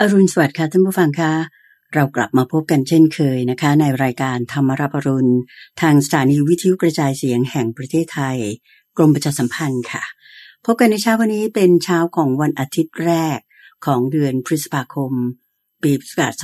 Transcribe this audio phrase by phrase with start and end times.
[0.00, 1.32] อรุณสวัสดิ์ค่ะท่านผู้ฟังคะ
[1.94, 5.32] เรากลับมาพบกันเช่นเคยนะคะ ในรายการธรรมรับอรุณ
[5.80, 8.38] ทางสถานีวิทยุกระจายเสียงแห่งประเทศไทย
[8.96, 10.04] กรมประชาสัมพันธ์ค่ะ
[10.64, 13.38] พบกันในเช้าวันนี้เป็นเช้าของวันอาทิตย์แรก
[13.86, 15.12] ของเดือนพฤษภาคม
[15.82, 16.34] ปีพุทธศักราช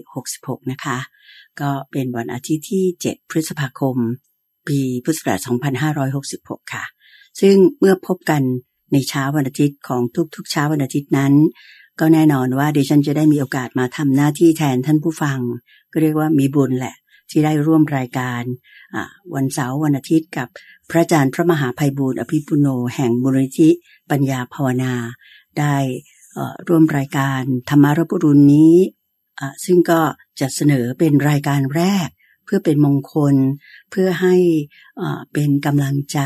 [0.00, 0.98] 2566 นะคะ
[1.60, 3.96] ก็เป็นวันอาทิตย์ที่ 7 พฤษภาคม
[4.68, 5.40] ปีพุทธศักราช
[6.02, 6.84] 2566 ค่ะ
[7.40, 8.42] ซึ่งเมื่อพบกัน
[8.92, 10.02] ในเช้าวันอาทิตย์ของ
[10.34, 11.34] ทุกๆเช้าวันอาทิตย์นั้น
[12.04, 15.38] ก็แน่นอนว่าดิฉันจะได้มีโอกาสมาทำหน้าที่แทนท่านผู้ฟัง
[15.92, 16.96] ก็เรียกว่ามีบุญแหละ
[17.30, 18.42] ที่ได้ร่วมรายการ
[19.34, 20.48] วันเสาร์วันอาทิตย์กับ
[20.90, 23.70] พระอาจารย์พระมหาภัยบูร์อภิปุโนแห่งมูลนิธิ
[24.10, 24.94] ปัญญาภาวนา
[25.58, 25.76] ได้
[26.68, 28.76] ร่วมรายการธรรมารบุรุณนี้
[29.64, 30.00] ซึ่งก็
[30.40, 32.08] จะเสนอเป็นรายการแรก
[32.44, 33.34] เพื่อเป็นมงคล
[33.90, 34.36] เพื่อให้
[35.32, 36.20] เป็นกำลังใจ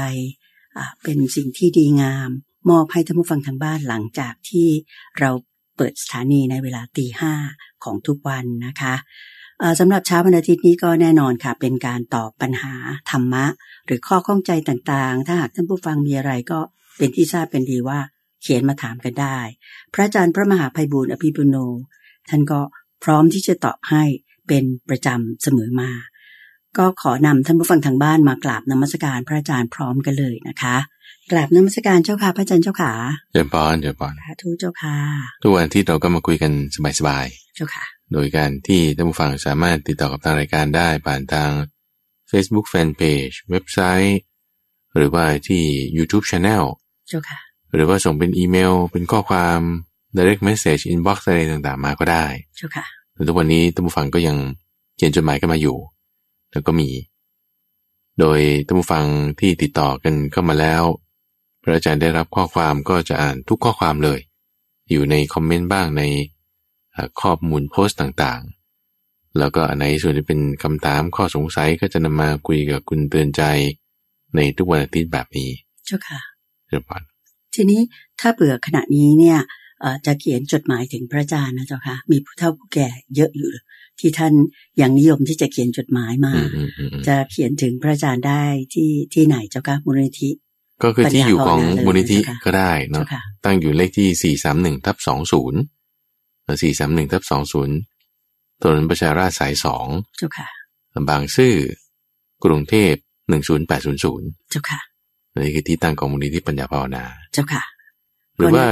[1.02, 2.30] เป็นสิ่งที่ดีงาม
[2.70, 4.68] มอบให้ท่านผู้ฟังทางบ้านหลังจากที่
[5.20, 5.30] เรา
[5.76, 7.34] เปิดสถานีในเวลาตีห้า
[7.84, 8.94] ของทุกวันนะคะ
[9.78, 12.74] สำหรับเช้าวันอาทิตย์นี้ก็แน่นอนค่ะ เป็นการตอบปัญหา
[13.10, 13.46] ธรรมะ
[13.86, 16.58] หรือข้อข้องใจต่างๆ ถ้าหากท่านผู้ฟังมีอะไรก็
[16.98, 17.98] เป็นที่ทราบกันดีว่า
[18.42, 19.38] เขียนมาถามกันได้
[19.92, 21.56] พระอาจารย์พระมหาภัยบูร์อภิปุโน
[22.28, 22.60] ท่านก็
[23.04, 24.02] พร้อมที่จะตอบให้
[24.48, 25.90] เป็นประจำเสมอมา
[26.78, 30.76] ก็ขอนำท่านผู้ฟังทางบ้านมากราบนมัสการพระอาจารย์พร้อมกันเลยนะคะ
[31.30, 32.92] กราบนมัสการเจ้าค่ะพระอาจารย์เจ้าขา
[33.32, 34.96] เจริญพรเจริญพรสาธุเจ้าค่ะ
[35.42, 36.52] ทุกวันที่เราก็มาคุยกัน
[36.98, 41.50] สบายๆเจ้าค่ะ โดยการที่ท่านผู้ฟังสามารถติดต่อกับทางรายการได้ผ่านทาง
[42.30, 44.20] Facebook Fanpage เว็บไซต์
[44.96, 45.62] หรือว่าที่
[45.96, 46.64] YouTube Channel
[47.08, 47.38] เจ้าค่ะ
[47.74, 49.60] หรือว่าส่งเป็นอีเมล เป็นข้อความ
[50.16, 54.36] direct message inbox อะไรต่างๆ มาก็ได้เจ้าค่ะแต่ทุกวันนี้ท่านผู้ฟังก็ยัง
[54.96, 55.76] เขียนจดหมายกันมาอยู่
[56.52, 56.90] แล้วก็มี
[58.20, 59.04] โดยท่านผู้ฟัง
[59.40, 60.84] ที่ติดต่อกันเข้ามาแล้ว
[61.68, 64.20] พระอาจารย์ได้รับข้อความก็จะอ่านทุกข้อความเลย
[64.90, 66.02] อยู่ในคอมเมนต์บ้างใน
[67.20, 73.42] ข้อมูลโพสต์ต่างๆ แล้วก็อันไหนส่วนที่เป็นคำถามข้อสงสัยก็จะนำมาคุยกับคุณเตือนใจ
[74.36, 75.50] ในทุกวันอาทิตย์แบบนี้
[75.86, 76.20] เจ้าค่ะ
[76.68, 77.02] เรียบร้อย
[77.54, 77.80] ทีนี้
[78.20, 79.38] ถ้าเบื่อขณะนี้เนี่ย
[80.06, 83.50] จะเขียนจดหมายถึงพระอาจารย์นะเจ้าค่ะมีผู้เฒ่าผู้แก่เยอะอยู่
[84.00, 84.32] ที่ท่าน
[84.80, 86.32] ยังนิยมที่จะเขียนจดหมายมา
[87.08, 88.44] จะเขียนถึงพระอาจารย์ได้
[88.74, 90.30] ที่ที่ไหนเจ้าค่ะมูลนิธิ
[90.82, 93.04] ก็คือที่อยู่ของมูลนิธิก็ได้เนาะ
[93.44, 95.60] ตั้งอยู่เลขที่สี่สามหนึ่งทับสองศูนย์
[96.62, 97.76] สี่สามหนึ่งทับสองศูนย์
[98.60, 99.86] ถนนประชาราชสายสอง
[100.16, 100.48] เจ้าค่ะ
[101.08, 101.54] บางซื่อ
[102.44, 102.92] กรุงเทพ
[103.28, 104.80] หนึ่งศูนย์แปดศูนย์ศูนย์เจ้าค่ะ
[105.42, 107.62] นี่คือที่ตั้งของมูลนิธิปัญญาภาวนา เจ้าค่ะ
[108.36, 108.66] หรือว่า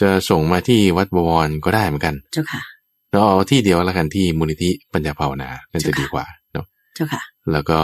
[0.00, 2.62] จะส่งมาที่วัดบวรก็ได้เหมือนกัน เจ้าค่ะ
[3.10, 7.78] เราเอาที่เดียวแล้วกันที่มูลนิธิปัญญาภาวนานั่นจะดีกว่าเนาะเจ้าค่ะ แล้วก็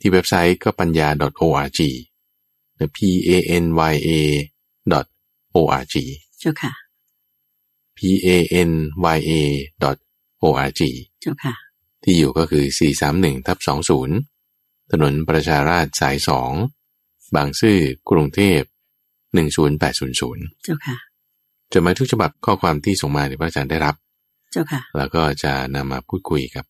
[0.00, 1.08] ที่เว็บไซต์ก็ปัญญา
[1.46, 1.80] .org
[2.96, 2.98] p
[3.28, 3.30] a
[3.62, 4.10] n y a
[5.56, 5.94] .org
[6.40, 6.72] เจ้าค่ะ
[7.96, 8.28] p a
[8.68, 8.70] n
[9.16, 9.32] y a
[10.42, 10.80] .org
[11.22, 11.54] เจ้าค่ะ
[12.04, 12.64] ที่อยู่ก็คือ
[13.06, 13.58] 431ทับ
[14.24, 16.52] 20 ถนนประชาราชสายสอง
[17.34, 17.78] บางซื่อ
[18.10, 18.60] กรุงเทพ
[19.40, 20.96] 10800 เจ้าค่ะ
[21.72, 23.94] จดหมายทุกฉบับข้อความที่ส่งมาเนี่ยพระอาจารย์ได้รับ
[24.52, 26.64] เจ้าค่ะ แล้วก็จะนำมาพูดคุยกับ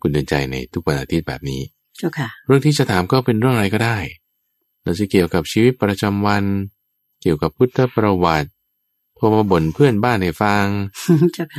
[0.00, 1.60] คุณเดินใจในทุกวันอาทิตย์แบบนี้
[1.98, 3.98] เจ้าค่ะ เรื่องที่จะถามก็เป็นเรื่องอะไรก็ได้
[4.82, 6.44] เราจะเกี่ยวกับชีวิตประจำวัน
[7.22, 8.48] เกี่ยวกับพุทธประวัติ
[9.16, 10.66] โทรมาบ่นเพื่อนบ้านให้ฟัง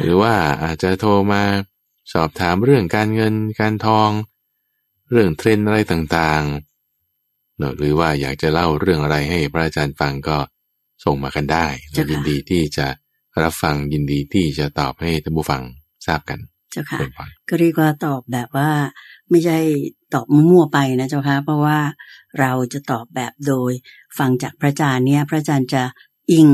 [0.02, 0.34] หรือว่า
[0.64, 1.44] อาจจะโทรมา
[2.14, 4.10] สอบถามเรื่องการเงินการทอง
[5.12, 10.38] เรื่องเทรนอะไรต่างๆ หรือว่าอยากจะเล่าเรื่องอะไรให้พระอาจารย์ฟังก็
[11.04, 12.88] ส่งมากันได้เรายินดีที่จะ
[13.44, 15.62] รับฟังยินดีที่จะตอบให้ท่านผู้ฟัง
[16.06, 16.40] ทราบกัน
[16.72, 18.70] เจ้าค่ะก็เรียกว่าตอบแบบว่า
[19.32, 19.60] ไม่ใช่
[20.14, 21.80] ตอบมั่วไปนะเจ้าค่ะเพราะว่า
[22.40, 23.72] เราจะตอบแบบโดย
[24.18, 25.84] ฟังจากพระอาจารย์เนี่ย พระอาจารย์จะ
[26.32, 26.48] อิง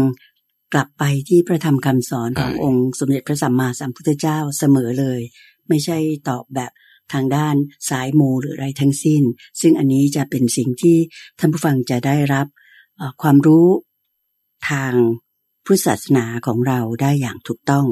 [0.73, 5.21] กลับไปที่พระธรรมคำสอนขององค์สมเด็จพระสัมมาสัมพุทธเจ้าเสมอเลย
[5.67, 5.97] ไม่ใช่
[6.29, 6.71] ตอบแบบ
[7.13, 7.55] ทางด้าน
[7.89, 9.23] สายมูหรืออะไรทั้งสิ้น
[9.61, 10.97] ซึ่งอันนี้จะเป็นสิ่งที่
[11.39, 12.47] ท่านผู้ฟังจะได้รับ
[13.21, 13.67] ความรู้
[14.69, 14.93] ทาง
[15.65, 17.85] พุทธศาสนาของเราได้อย่างถูกต้อง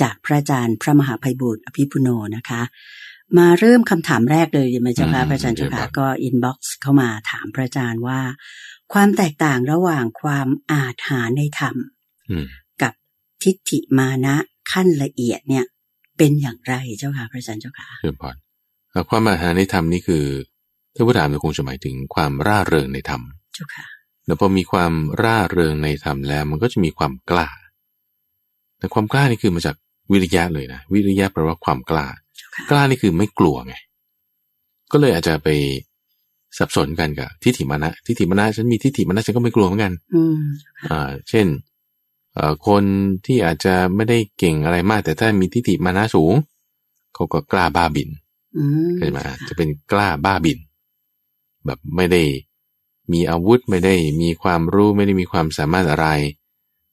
[0.00, 2.62] จากพระอาจารย์พระมหาภัยบุตรอภิปุโนนะคะ
[3.38, 8.20] มาเริ่มคำถามแรกเลยดีไหมเจ้าค่ะพระอาจารย์เจ้าค่ะก็ inbox เข้ามาถามพระอาจารย์ว่า
[8.92, 11.76] ความแตกต่างระหว่างความอาจหาญในธรรม
[12.82, 12.92] กับ
[13.42, 14.36] ทิฏฐิมานะ
[14.72, 15.64] ขั้นละเอียดเนี่ย
[16.18, 18.36] เป็นอย่างไรเจ้าค่ะพระอาจารย์เจ้าค่ะเจริญพร
[19.10, 20.24] ความอาจหาญในธรรมนี่คือ
[20.94, 23.22] ถ้าผู้ถามจะคงจะหมายถึงความร่าเริงในธรรม
[23.54, 23.86] เจ้าค่ะ
[24.26, 24.92] แล้วพอมีความ
[25.22, 27.48] ร่าเริงในธรรมแล้ว มันก็จะมีความกล้า
[28.78, 29.76] แต่ความกล้านี่คือมาจาก
[30.10, 32.06] วิริยะเลยนะวิริยะแปลว่าความกล้า
[32.70, 33.74] กล้านี่คือไม่กลัวไง
[34.92, 35.48] ก็เลยอาจจะไป
[36.58, 40.36] สับสนกันกับทิฏฐิมานะทิฏฐิมานะฉันมีทิฏฐิมานะฉันก็ไม่กลัวเหมือนกันอืม
[40.90, 41.46] อ่า เช่น
[42.66, 42.84] คน
[43.26, 46.34] ที่อาจจะไม่ได้เก่งอะไรมาก แต่ถ้ามีทิฏฐิมานะสูง
[47.14, 48.08] เขาก็กล้าบ้าบิน
[48.98, 49.18] ใช่ไหม
[49.48, 50.58] จะเป็นกล้าบ้าบิน
[51.66, 52.22] แบบไม่ได้
[53.12, 56.08] มีอาวุธไม่ได้มีความรู้ไม่ได้มีความสามารถอะไร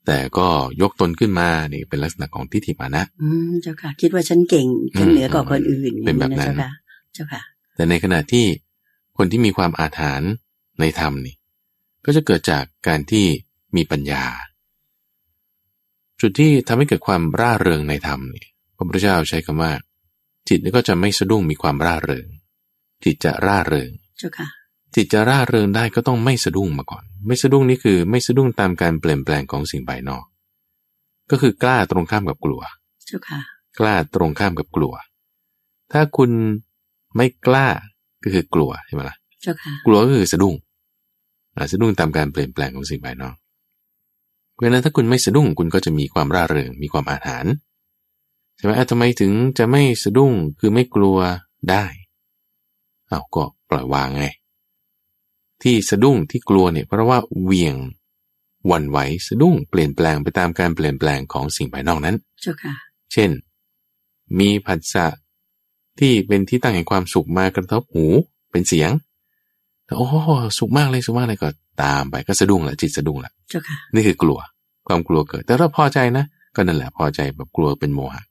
[0.08, 0.48] แต่ก็
[0.82, 4.68] ยกตนขึ้นมานี่เป็นลักษณะของทิฏฐิมานะ อืมเจ้าค่ะ คิดว่าฉันเก่ง
[5.00, 6.56] ฉันเหนือกว่าคนอื่นเป็นแบบนั้น
[7.14, 7.42] เจ้าค่ะ
[7.76, 8.46] แต่ในขณะที่
[9.18, 10.32] คนที่มีความอาถรรพ์
[10.80, 11.36] ในธรรมนี่
[12.06, 13.26] ก็จะเกิดจากการที่
[13.76, 14.24] มีปัญญา
[16.22, 18.46] จุดที่ทำให้เกิดความร่าเริงในธรรมนี่
[18.76, 19.72] พระพุทธเจ้าใช้คำว่า
[20.50, 22.28] จิตนี่ก็จะไม่สะดุ้งมีความร่าเริง
[23.04, 24.48] จิตจะร่าเริงเจ้าค่ะ
[24.96, 30.24] จิตจะร่าเริงได้ก็ต้องไม่สะดุ้งมาก่อน ไม่สะดุ้งนี่คือไม่สะดุ้งตามการเปลี่ยนแปลงของสิ่งภายนอก
[31.32, 32.62] ก็คือกล้าตรงข้ามกับกลัว
[33.06, 33.40] เจ้าค่ะ
[33.80, 34.94] กล้าตรงข้ามกับกลัว
[35.92, 36.32] ถ้าคุณ
[37.16, 37.68] ไม่กล้า
[38.24, 40.56] ก็คือกลัวใช่ไหมล่ะเจ้าค่ะกลัวก็คือสะดุ้ง
[41.72, 43.36] สะดุ้งตามการเปลี่ยนแปลงของสิ่งภายนอก
[44.54, 47.54] เพราะนั้นถ้าคุณไม่สะดุ้งคุณก็จะมีความร่าเริงมีความอาถรรพ์
[48.58, 51.18] ใช่ไหมทำไมถึงจะไม่สะดุ้งคือไม่กลัว
[51.70, 51.86] ได้
[53.08, 54.26] เอาก็ปล่อยวางไง
[55.64, 57.76] ที่สะดุ้งที่กลัวเนี่ยเพราะว่าเวียง
[58.72, 62.74] วันไหวสะดุ้งเปลี่ยนแปลงไปตามการเปลี่ยนแปลงของสิ่งภายนอกนั้นเจ้าค่ะ
[63.14, 63.30] เช่น
[64.40, 65.08] มีผัสสะ
[66.00, 68.06] ที่เป็นที่ตั้งแห่งความสุขมากระทบหู
[68.52, 68.90] เป็นเสียง
[69.98, 70.08] โอ้
[70.58, 71.50] สุขมากเลยสุขมากเลยก็
[71.84, 74.40] ตามไปก็สะดุ้งแหละจิตสะดุ้งแหละเจ้าค่ะนี่คือกลัว
[74.88, 76.26] ความกลัวเกิด แต่ถ้าพอใจนะ
[76.56, 78.24] ก็นั่นแหละพอใจแบบกลัวเป็นโมหะ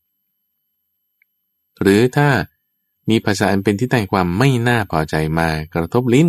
[1.82, 2.28] หรือถ้า
[3.10, 6.28] มีภาษาอันเป็นที่ตั้งความไม่น่าพอใจมากระทบลิ้น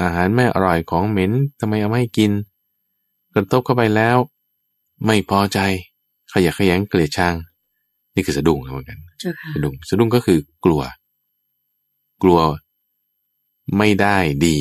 [0.00, 2.32] อาหารไม่อร่อยของเหม็นทำไมเอาไม่กิน
[3.34, 4.16] กระทบเข้าไปแล้ว
[5.06, 5.58] ไม่พอใจ
[6.32, 7.34] ขยะขยันเกลียดชัง
[8.14, 8.98] นี่คือสะดุ้งเหมือนกัน
[9.54, 10.82] สะดุ้งสะดุ้งก็คือกลัว
[12.22, 12.40] กลัว
[13.78, 14.16] ไม่ได้
[14.46, 14.56] ดี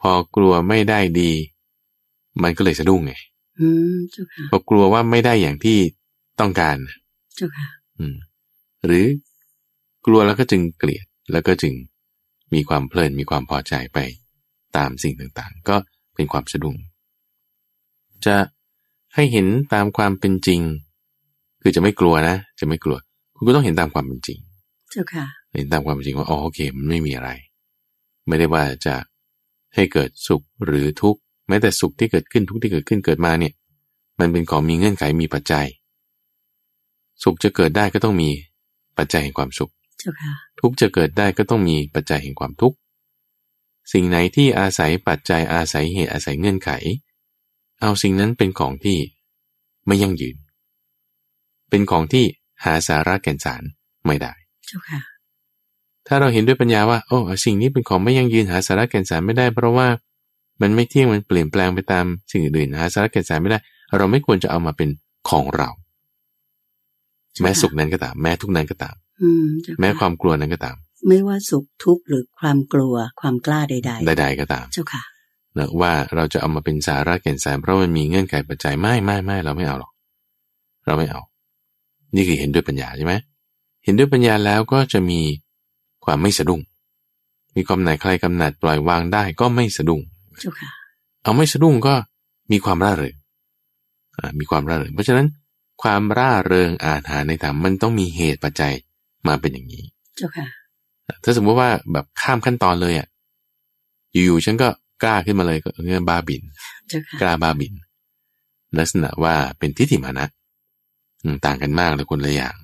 [0.00, 1.32] พอกลัวไม่ได้ดี
[2.42, 3.14] มันก็เลยสะดุ้งไง
[4.50, 5.78] พอกลัวว่าไม่ได้อย่างที่
[6.40, 6.76] ต้องการ
[7.36, 7.66] เจ้าค่ะ
[7.98, 8.16] อืม
[8.86, 9.04] หรือ
[10.06, 11.72] กลัวแล้วก็จึงเกลียดแล้วก็จึง
[12.54, 13.98] มีความเพลินมีความพอใจไป
[14.76, 15.76] ตามสิ่งต่างๆ ก็
[16.14, 16.76] เป็นความสะดุ้ง
[18.26, 18.36] จะ
[19.14, 20.60] ให้เห็นตามความเป็นจริง
[21.62, 22.98] คือจะไม่กลัวนะ จะไม่กลัว
[23.36, 24.38] คุณก็ต้องเห็นตามความเป็นจริง
[24.90, 27.30] เจ้าค่ะเห็นตามความเป็นจริงว่าอ๋อโอเคมันไม่มีอะไร
[28.28, 28.94] ไม่ได้ว่าจะ
[29.74, 33.52] ให้เกิดสุขหรือทุกข์แม้แต่สุขที่เกิดขึ้นทุกข์ที่เกิดขึ้นเกิดมาเนี่ย
[34.20, 35.66] มันเป็นของมีเงื่อนไขมีปัจจัย
[37.22, 38.30] สุขจะเกิดได้ก็ต้องมี
[38.98, 39.72] ปัจจัยแห่งความสุข
[40.60, 42.76] ทุกจะเกิดได้ก็ต้องมีปัจจัยแห่งความทุกข์
[43.92, 46.70] สิ่งไหนที่อาศัยปัจจัยอาศัยเหตุอาศัยเงื่อนไข
[47.82, 48.98] เอาสิ่งนั้นเป็นของที่
[49.86, 50.36] ไม่ยั่งยืน
[51.70, 52.24] เป็นของที่
[52.64, 53.62] หาสาระแก่นสาร
[54.06, 54.32] ไม่ได้
[56.06, 59.88] ถ้าเราเห็นด้วยปัญญาว่า โอ้สิ่งนี้เป็นของไม่ยั่งยืนหาสาระแก่นสารไม่ได้ เพราะว่า
[60.60, 63.58] มันไม่เที่ยงมันเปลี่ยนแปลงไปตามสิ่งอื่นหาสาระแก่นสารไม่ได้
[63.96, 64.88] เราไม่ควรจะเอามาเป็น
[65.28, 65.68] ของเรา
[67.40, 68.96] แม้สุขนั้นก็ตาม แม้ทุกนั้นก็ตาม
[69.80, 70.76] แม้ความกลัวนั้นก็ตาม
[71.08, 75.02] ไม่ว่าสุขทุกข์หรือความกลัวความกล้าใด ๆ ใด ๆ ก็ตาม เจ้าค่ะ
[75.58, 79.92] นะว่าเราจะเอามาเป็นสาระแก่นสารเพราะมันมีเงื่อนไขปัจจัยไม่ไม่ไม่เราไม่เอาหรอก
[80.86, 81.20] เราไม่เอา
[82.14, 83.14] นี่คือเห็นด้วยปัญญาใช่ไหม
[83.84, 85.20] เห็นด้วยปัญญาแล้วก็จะมี
[86.04, 86.60] ความไม่สะดุ้ง
[87.56, 90.00] มีความไหนใครกำหนัดปล่อยวางได้ก็ไม่สะดุ้ง
[90.40, 90.70] เจ้าค่ะ
[91.22, 91.94] เอาไม่สะดุ้งก็
[92.52, 93.14] มีความร่าเริง
[94.38, 95.26] มีความร่าเริงเพราะฉะนั้น
[95.82, 98.74] ความร่าเริงอาหารในธรรมมันต้องมีเหตุปัจจัย
[99.28, 99.84] มาเป็นอย่างนี้
[100.16, 100.46] เจ้าค่ะ
[101.24, 103.08] ถ้าสมมติว่าแบบข้ามขั้นตอนเลยอะ
[104.12, 104.68] อยู่ๆฉันก็
[105.02, 106.42] กล้าขึ้นมาเลยก็เงี้ยบ้าบิน
[107.20, 107.72] กล้าบ้าบิน
[108.78, 110.26] ลักษณะว่าเป็นทิฏฐิมานะ
[111.44, 112.56] ต่างกันมากเลยคนละอย่าง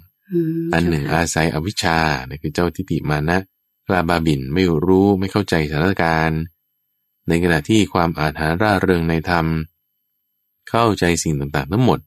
[0.73, 3.39] อันหนึ่งอาศัยอวิชชาเนี่ยคือเจ้าทิฏฐิมานะ
[3.87, 6.41] กล้าบ้าบินไม่รู้ไม่เข้าใจสถานการณ์
[7.29, 9.47] ในขณะที่ความอาถรรพ์ร่าเริงในธรรม
[10.71, 11.99] เข้าใจสิ่งต่างๆ ทั้งหมด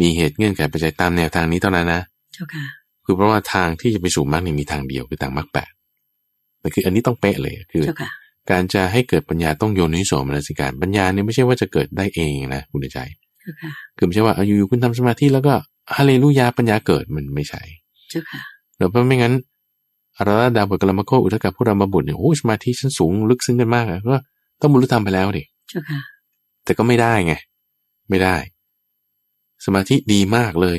[0.00, 2.64] มีเหตุเงื่อนไขปัจจัยตามแนวทางนี้เท่านั้นนะเจ้าค่ะ
[3.10, 5.70] คือเพราะว่าทางที่จะไปสู่มรรคนี่มีทางเดียวคือทางมรรคแปด
[6.60, 7.84] แต่คืออันนี้ต้องเป๊ะเลยคือ
[8.50, 12.98] การจะให้เกิดปัญญาต้องโยนิโสมนสิการปัญญาเนี่ยไม่ใช่ว่าจะเกิดได้เองนะคุณใจ
[13.96, 15.54] คือไม่ใช่ว่าอยู่ๆคุณทำสมาธิแล้วก็
[15.96, 17.62] ฮาเลลูยาปัญญาเกิดมันไม่ใช่
[18.76, 19.34] เดี๋ยวเพราะไม่งั้น
[20.16, 24.16] อาราดาบกลมโคอุทกับผู้รามาบุตรเนี่ยโอ้สมาธิชั้นสูงลึกซึ้งกันมากก็
[24.60, 25.42] ต้องบรรลุธรรมไปแล้วดิ
[26.64, 27.34] แต่ก็ไม่ได้ไง
[28.10, 28.36] ไม่ได้
[29.64, 30.78] สมาธิดีมากเลย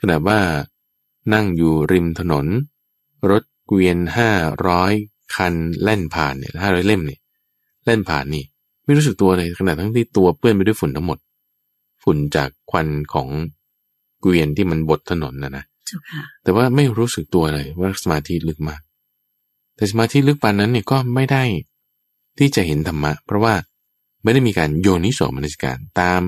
[0.00, 0.38] ขนาดว่า
[1.32, 2.46] นั่งอยู่ริมถนน
[3.30, 4.30] รถเกวียนห้า
[4.68, 4.92] ร้อย
[5.34, 7.20] คันเล่นผ่านเนี่ยห้าร้อยเล่มเนี่ย
[7.86, 8.44] เล่นผ่านนี่
[8.84, 11.18] ไม่รู้สึกตัวเลยขนาดทั้งที่ตัวเปื้อนไปด้วยฝุ่นทั้งหมด
[12.02, 13.28] ฝุ่นจากควันของ
[14.20, 15.64] เกวียนที่มันบดถนนนะนะ
[16.42, 18.80] แต่ว่าไม่รู้สึกตัวเลยว่าสมาธิลึกมาก
[19.76, 21.42] แต่สมาธิลึกปานนั้นเนี่ยก็ไม่ได้
[22.38, 23.54] ที่จะเห็นธรรมะ เพราะว่า
[24.22, 26.20] ไม่ได้มีการโยนิโสมนสิการตาม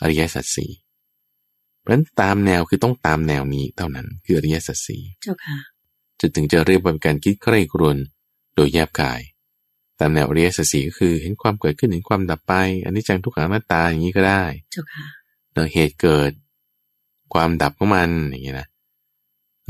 [0.00, 0.87] อริยสัจสี่เพ
[1.88, 5.56] ราะฉะนั้นตามแนวคือต้องตามแนวนี้เท่านั้นคืออริยสัจสี่เจ้าค่ะ
[6.20, 7.96] จะถึงจะเรียกว่าเป็นการคิดใคร่ครวญ
[8.54, 9.20] โดยแยบกาย
[9.98, 12.54] ตามแนวอริยสัจสี่ก็คือเห็นความเกิดขึ้นเห็นความดับไป
[12.84, 14.42] อันนี้จังทุกขังหน้าตาอย่างนี้ก็ได้
[14.72, 15.06] เจ้าค่ะ
[15.74, 16.30] เหตุเกิด
[17.34, 18.68] ความดับของมันอย่างนี้นะ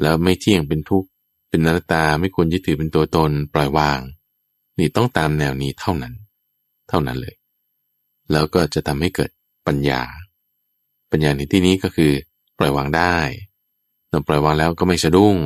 [0.00, 1.08] แล้วไม่เที่ยงเป็นทุกข์
[1.48, 4.00] เป็นนัตตาไม่ควรยึดถือเป็นตัวตนปล่อยวาง
[4.78, 6.14] นี่ต้องตามแนวนี้เท่านั้น
[6.88, 7.34] เท่านั้นเลย
[8.32, 9.30] แล้วก็จะทำให้เกิด
[9.66, 10.02] ปัญญา
[11.10, 12.12] ปัญญาในที่นี้ก็คือ
[12.58, 13.16] ปล่อยวางได้
[14.10, 15.36] เราปล่อยวางแล้วก็ไม่สะดุ้ง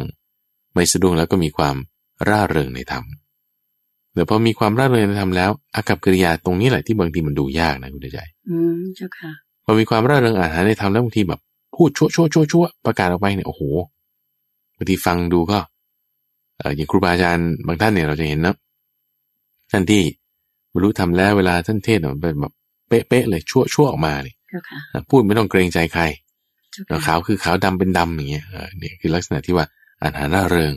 [0.75, 1.77] ไม่สะดุ้งแล้วก็มีความ
[2.29, 3.05] ร่าเริงในธรรม
[4.13, 9.31] เดี๋ยวพอมีความร่าเริงในธรรมแล้วอากับกิริยาตรงนี้แหละที่บางทีมันดูยากนะคุณใจอืมเจ้าค่ะ
[9.65, 11.41] พอมีความร่าเริงอาหารในธรรมแล้วบางทีแบบ
[11.75, 13.63] พูดชั่วชั่วชั่วชั่วประกาศออกไปเนี่ยโอ้โห
[14.77, 15.59] บางทีฟังดูก็
[16.59, 18.57] เอออย่างครูบาอาจารย์บางท่านเนี่ยเราจะเห็นนะ
[19.71, 20.03] ท่านที่
[20.73, 22.53] บรรลุทำแล้วเวลาท่านเทศน์เป็นแบบ
[22.89, 24.37] เป๊ะๆเลยชั่วชั่วออกมาเนี่ย
[25.11, 26.03] พูดไม่ต้องเกรงใจใคร
[27.07, 29.67] ขาวคือขาวดำเป็นดำอย่างเงี้ยเออเนี่ยคือลักษณะที่ว่า
[30.03, 30.73] อาหารร่าเริง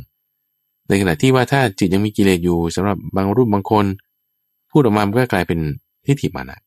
[0.87, 3.85] ในขณะที่ว่าถ้าจิตยังมีกิเลสอยู่สำหรับบางรูปบางคน
[4.71, 5.59] พูดออกมามันก็กลายเป็น
[6.05, 6.59] ทิฏฐิมานะ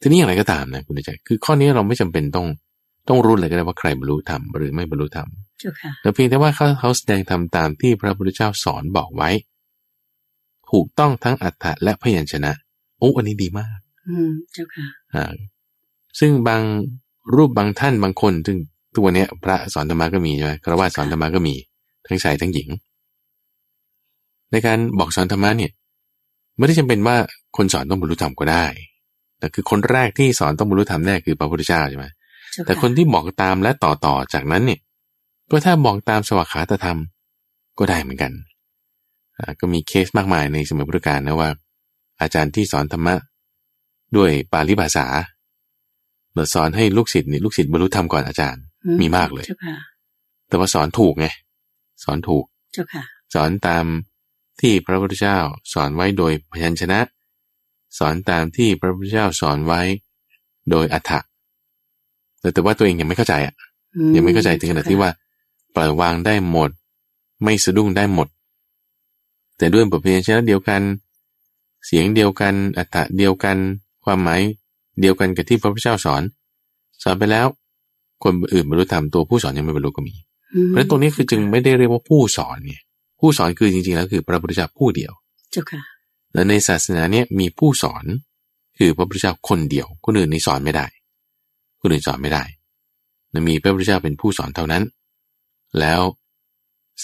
[0.00, 2.46] ทีนี้อย่างไรก็ตามนะคุณใจคือข้อนี้เราไม่จำเป็นต้อง
[3.08, 5.28] ต้องรู้เลยก็ได้ว่าใครบรรลุธรรมหรือไม่บรรลุธรรม
[6.00, 9.30] แต่เพียงแต่ว่าเขาเขาแสดงทำตามที่พระพุทธเจ้าสอนบอกไว้
[10.70, 12.52] ถูกต้องทั้งอัฏฐะและพยัญชนะ
[12.98, 15.32] โอ้อันนี้ดีมาก อืมเจ้าค่ะอ่า
[16.18, 16.62] ซึ่งบาง
[17.34, 18.58] รูปบางท่านบางคนซึ่ง
[18.96, 21.54] ตัวเนี้ยพระสอนธรรมะก็มีใช่ไหมครวญสอนธรรมะก็มี
[22.06, 22.68] ทั้งชายทั้งหญิง
[24.52, 25.72] ในการบอกสอนธรรมะเนี่ย
[26.58, 27.16] ไม่ได้จำเป็นว่า
[27.56, 28.66] คนสอนต้องบรรลุธรรมก็ได้
[29.38, 32.06] แต่คือคนแรกที่สอนต้องบรรลุธรรมแน่คือพระพุทธเจ้าใช่ไหม
[32.66, 34.80] แต่คนที่บอกตามและต่อต่อจากนั้นเนี่ย
[35.50, 36.98] ก็ถ้าบอกตามสวัสดิธรรม
[37.78, 38.32] ก็ได้เหมือนกัน
[39.60, 41.50] ก็มีเคสมากมายในสมัยพุทธกาลนะว่า
[42.20, 43.14] อาจารย์ที่สอนธรรมะ
[44.16, 45.06] ด้วยปาลิภาษา
[46.32, 48.62] เมื่อสอนให้ลูกศิษย์นี่ลูกศิษย์บรรลุธรรมก่อนอาจารย์
[49.00, 49.46] มีมากเลย
[50.48, 51.26] แต่ว่าสอนถูกไง
[52.04, 52.44] สอนถูก
[53.34, 53.84] สอนตาม
[54.60, 55.38] ที่พระพุทธเจ้า
[55.72, 57.00] สอนไว้โดยพยัญชนะ
[57.98, 59.80] สอนตามที่พระพุทธเจ้าสอนไว้
[60.70, 61.20] โดยอัฏฐะ
[62.40, 63.54] แต่แต่ว่าตัวเองยังไม่เข้าใจอะ
[64.14, 65.10] ยังไม่เข้าใจถึงขนาดที่ว่า
[65.74, 66.70] ปล่อยวางได้หมด
[67.44, 68.28] ไม่สะดุ้งได้หมด
[69.58, 70.82] แต่ด้วยบทเพลงชนะเดียวกัน
[71.86, 73.56] เสียงเดียวกันอัตตะเดียวกัน
[74.04, 74.40] ความหมาย
[75.02, 76.22] เดียวกันกับที่พระพุทธเจ้าสอน
[77.02, 77.46] สอนไปแล้ว
[78.24, 80.14] คนอื่นบรรลุธรรมตัวผู้สอนยังไม่บรรลุก็มี
[80.66, 82.82] เพราะฉะนั้นตรงนี้คือจึงไม่ได้เรียกว่าผู้สอนเนี่ย
[83.20, 85.12] ผู้สอนคือจริงๆแล้วคือพระพุทธเจ้าผู้เดียว
[85.52, 85.82] เจ้าค่ะ
[86.34, 88.04] และในศาสนาเนี่ยมีผู้สอน
[88.78, 90.86] คือพระพุทธเจ้าคนเดียว คนอื่นนี่สอนไม่ได้
[91.80, 92.44] คนอื่นสอนไม่ได้
[93.48, 94.82] มีพระพุทธเจ้าเป็นผู้สอนเท่านั้น
[95.80, 96.00] แล้ว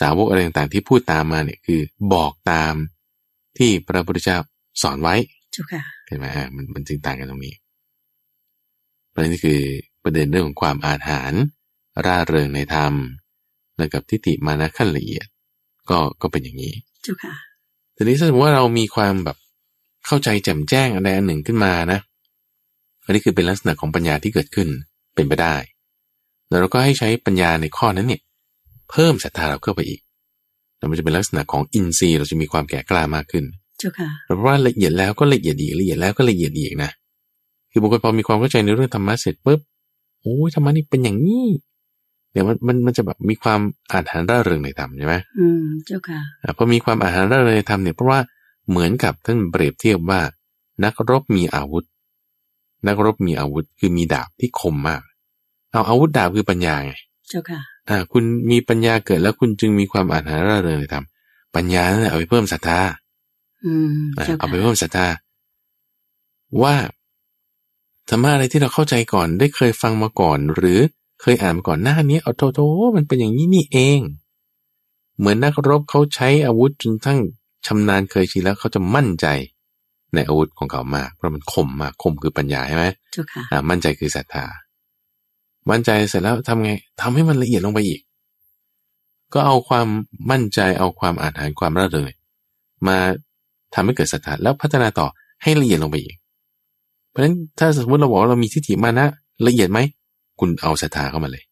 [0.00, 1.80] สาวกอะไรต่างๆที่พูดตามมาเนี่ยคือ
[2.12, 2.74] บอกตาม
[3.58, 4.38] ที่พระพุทธเจ้า
[4.82, 5.14] สอนไว้
[6.06, 6.26] เห็นไหม
[6.56, 7.54] มันมันจึงต่างกันตรงนี้
[9.18, 9.62] ประเด็นนี้คือ
[10.04, 11.32] ประเด็นเรื่องของความอาหาร
[12.06, 12.92] ร่าเริงในธรรม
[13.76, 15.26] แล้วกับทิฏฐิมานะขั้นละเอียด
[15.90, 16.74] ก็ก็เป็นอย่างนี้
[17.06, 17.34] จุค่ะ
[17.96, 19.36] ทีนี้ถ้าสมมติว่าเรามีความแบบ
[20.06, 22.00] เข้าใจแจ่มแจ้งอะไรอันหนึ่งขึ้นมานะ
[23.04, 24.68] อันนี้คือเป็นลักษณะของปัญญาที่เกิดขึ้น
[25.14, 25.56] เป็นไปได้
[26.48, 28.22] แล้วเราก็ให้ใช้ปัญญาในข้อนั้นเนี่ย
[28.90, 30.00] เพิ่มศรัทธาเราเข้าไปอีก
[30.78, 33.44] แล้วมันจะเป็นลักษณะของอินทรีย์เราจะมีความแก่กล้ามากขึ้น
[33.78, 36.90] เจ้าค่ะเพราะว่าละเอียดแล้วก็ละเอียดอีกละเอียดแล้วก็ละเอียดอีกนะ
[37.78, 39.60] คือบางคนพอมีความเข้าใจในเรื่องธรรมะเสร็จปุ๊บ
[40.22, 41.46] โอ้ยธรรมะนี่เป็นอย่างนี้
[42.32, 43.60] เดี๋ยวมันมันมันจะแบบมีความ
[43.92, 46.20] อาหารร่าเริงในธรรมใช่ไหมอืมเจ้าค่ะ
[46.56, 48.20] พอมีความอาหารร่าเริงในธรรมเนี่ยเพราะว่า
[48.70, 50.20] เหมือนกับท่านเปรียบเทียบว่า
[50.84, 51.84] นักรบมีอาวุธ
[52.86, 55.02] นักรบมีอาวุธคือมีดาบที่คมมาก
[55.70, 56.92] เอาอาวุธดาบคือปัญญาไง
[57.28, 61.04] เจ้าค่ะอ่าคุณมีปัญญาเกิดแล้วคุณจึงมีความอ่านหาร่าเริงในธรรม
[61.54, 62.80] ปัญญาเนี่ยเอาไปเพิ่มศรัทธา
[63.66, 63.88] อืม
[64.38, 65.06] เอาไปเพิ่มศรัทธา
[66.62, 66.74] ว่า
[68.08, 70.80] ธรรมะอะไรที่เราเข้าใจก่อนได้เคยฟังมาก่อน หรือ
[71.20, 72.60] เคยอ่านมาก่อนหน้านี้เอาโทโท
[72.96, 74.00] มันเป็นอย่างนี้นี่เอง
[75.18, 77.18] เหมือนนักรบเขาใช้อาวุธจนทั้ง
[77.66, 79.26] ชำนาญเคยชินแล้วเขาจะมั่นใจ
[80.14, 82.84] ในอาวุธของเขามากเพราะมันคมมากคมคือปัญญาใช่ไหม
[83.14, 84.44] จุค่ะอ่ามั่นใจคือศรัทธา
[85.70, 88.00] มั่นใจเสร็จแล้วทำไงทำให้มันละเอียดลงไปอีก
[89.34, 89.86] ก็เอาความ
[90.30, 92.10] มั่นใจเอาความอ่านหานความร่าเริง
[92.86, 92.96] มา
[93.74, 95.08] ทำให้เกิดศรัทธาแล้วพัฒนาต่อ
[95.42, 96.16] ให้ละเอียดลงไปอีก
[97.10, 99.06] เพราะฉะนั้นถ้าสมมติเราบอกเรามีทิฏฐิมานะ
[99.46, 99.78] ละเอียดไหม
[100.40, 101.44] คุณเอาศรัทธาเข้ามาเลย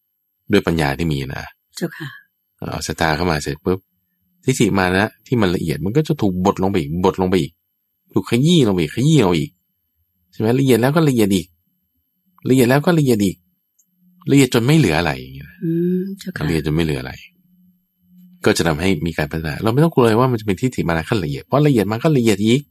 [0.52, 1.42] ด้วยปัญญาที่มีนะ
[1.76, 2.08] เจ้าค่ะ
[2.70, 3.78] เอาศรัทธาเข้ามาเสร็จปุ๊บ
[4.44, 7.52] ทิฏฐิมานะที่มันละเอียดมันก็จะถูกบดลงไปอีกบดลงไปอีก
[8.12, 9.50] ถูกขยี้ลงไปขยี้เอาอีก
[10.32, 11.46] ใช่ไหมละเอียดแล้วก็ละเอียดอีก
[12.48, 13.36] ละเอียดแล้วก็ละเอียดอีก
[14.30, 15.50] ละเอียดจนไม่เหลืออะไรอย่างเงี้ย
[16.46, 17.12] ละเอียดจนไม่เหลืออะไร
[18.44, 22.66] ก็จะทำให้มีการพัฒนาเราไม่ต้องกลัวเลยว่ามันจะเป็นที่ถิมานะขั้นละเอียดเพราะละเอียดมันก็ละเอียดอีกนะ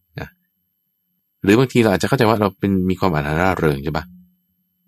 [1.45, 4.05] หรือบางทีเราอาจจะเข้าใจว่าเราเป็นมีความอ่านร่าเริงใช่ปะ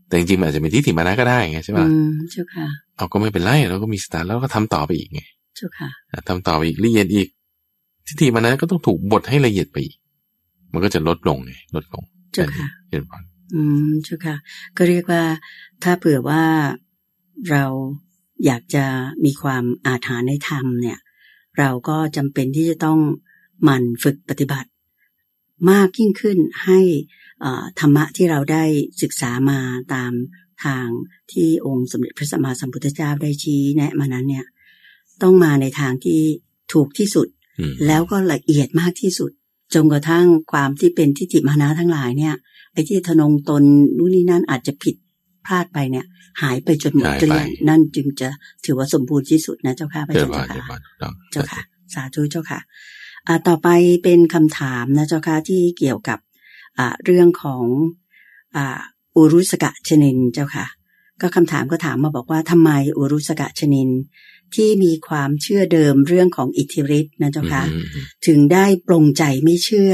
[0.07, 5.21] แต่จริงๆมันอาจจะเป็นทิฏฐิมานะก็ได้ไงใช่ปะอืมเจ้าค่ะเอาก็ไม่เป็นไรเราก็มีสตาร์แล้วก็ทำต่อไปอีกไง
[5.55, 7.27] เจ้าค่ะอะทำต่อไปอีกละเอียดอีก
[8.07, 9.95] ทิฏฐิมานะก็ต้องถูกบดให้ละเอียดไปอีก
[10.73, 13.19] มันก็จะลดลงไงลดลงเจ้าค่ะเห็นปะ
[13.55, 14.35] อืมเจ้าค่ะ
[14.77, 15.23] ก็เรียกว่า
[15.83, 16.43] ถ้าเผื่อว่า
[17.51, 17.65] เรา
[18.45, 18.85] อยากจะ
[19.25, 20.97] มีความอาถรรพ์ในธรรมเนี่ย
[21.59, 22.99] เราก็จำเป็นที่จะต้อง
[23.63, 24.69] หมั่นฝึกปฏิบัติ
[25.71, 26.79] มากยิ่งขึ้นให้
[27.43, 28.63] อ่าธรรมะที่เราได้
[29.01, 29.59] ศึกษามา
[29.93, 30.11] ตาม
[30.65, 30.87] ทาง
[31.31, 34.45] ที่องค์สมเด็จพระสัมมาสัมพุทธเจ้าได้ชี้แนะมานั้นเนี่ย
[35.23, 36.21] ต้องมาในทางที่
[36.73, 37.27] ถูกที่สุด
[37.59, 39.31] อืมแล้วก็ละเอียดมากที่สุด
[39.73, 42.35] จนกระทั่งความที่เป็นทิฏฐิมานะทั้งหลายเนี่ย
[42.73, 43.63] ไอ้ที่ทะนงตน
[43.97, 44.95] นู่นนี่นั่นอาจจะผิด
[45.45, 46.05] พลาดไปเนี่ย
[46.41, 48.29] หายไปจนหมดหายเกไปลี้ยงนั่นจึงจะ
[48.65, 51.61] ถือว่าสมบูรณ์ที่สุดนะเจ้าค่ะพระเจอเจ้าปะเจ้าเจอค่ะปะถูกต้องเจ้าค่ะ
[51.93, 52.65] สาธุเจ้าค่ะอ่า
[53.47, 53.67] ต่อไป
[54.03, 56.19] เป็นคำถามนะเจ้าค่ะที่เกี่ยวกับ
[56.77, 57.65] อ่าเรื่องของ
[58.55, 58.79] อ่า
[59.15, 60.65] อุรุสกะชนินเจ้าค่ะ
[61.21, 63.89] ก็คำถามก็ถามมาบอกว่าทำไมอุรุสกะชนิน
[64.55, 69.93] ที่มีความเชื่อเดิมเรื่องของอิทธิฤทธิ์นะเจ้าค่ะอืมอืมถึงได้ปรงใจไม่เชื่อ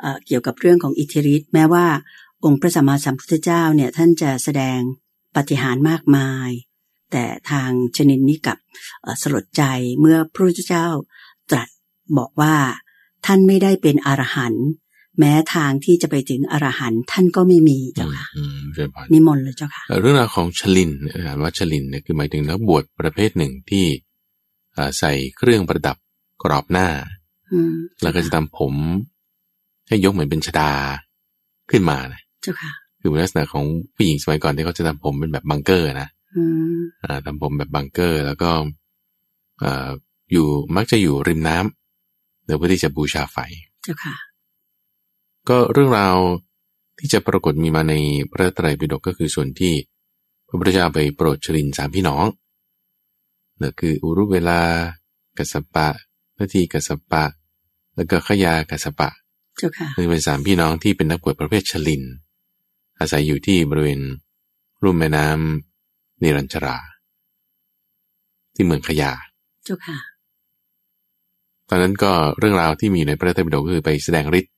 [0.00, 1.86] เออเกี่ยวกับเรื่องของอิทธิฤทธิ์แม้ว่า
[2.44, 4.78] องค์พระสัมมาสัมพุทธเจ้าเนี่ยท่านจะแสดง
[5.36, 6.50] ปาฏิหารย์มากมาย
[7.12, 8.58] แต่ทางชนินนี้กลับ
[9.02, 9.64] เอ่อสลดใจ
[10.00, 10.86] เมื่อพระพุทธเจ้า
[11.50, 11.68] ตรัส
[12.18, 12.54] บอกว่า
[13.26, 14.66] ท่านไม่ได้เป็นอรหันต์
[15.18, 23.84] แม้ทางที่จะไปถึงอรหันต์ท่านก็ไม่มีเจ้าค่ะอืมเจอปะนิมนต์เลยเจ้าค่ะเอ่อเรื่องราวของชลินเนี่ยอ่านว่าชลินเนี่ยคือหมายถึงนักบวชประเภทหนึ่งที่
[24.76, 25.96] อ่าใส่เครื่องประดับ
[26.42, 26.88] กรอบหน้า
[27.52, 28.74] อืมแล้วก็จะทำผม
[29.88, 30.72] ให้ยกเหมือนเป็นชดา
[31.70, 33.64] ขึ้นมานะเจ้าค่ะคือเป็นลักษณะของ
[33.94, 36.44] ผู้หญิงสมัยก่อนที่เขาจะทำผมเป็นแบบบังเกอร์นะอื
[36.76, 38.50] มอ่าทำผมแบบบังเกอร์ แล้วก็
[39.62, 39.88] อ่า
[40.32, 41.79] อยู่มักจะอยู่ริมน้ำ
[42.58, 43.38] เพื่อที่จะบูชาไฟ
[43.82, 44.16] เจ้าค่ะ
[45.48, 46.16] ก็เรื่องราว
[46.98, 47.94] ที่จะปรากฏมีมาใน
[48.30, 49.74] พระไตรปิฎกก็คือส่วนที่
[50.46, 52.26] พระพุทธเจ้าไปโปรดชลินสามพี่น้อง
[53.60, 54.60] นั่นคืออุรุเวลา
[55.38, 55.88] กัสสปะ
[56.38, 57.24] นาทีกัสสปะ
[57.96, 59.10] แล้วก็ขยากัสสปะ
[59.58, 62.02] เจ้าค่ะคือเป็นสามพี่น้องที่เป็นนักบวชประเภทชลิน
[62.98, 64.00] อาศัยอยู่ที่บริเวณ
[64.82, 66.78] รุ่มแม่น้ำนิรัญชรา
[68.54, 69.12] ที่เมืองขยา
[69.64, 69.98] เจ้าค่ะ
[71.70, 74.52] ตอนนั้นก็เรื่องราวที่มีในพระไตรปิฎกก็คือไปแสดงฤทธิ์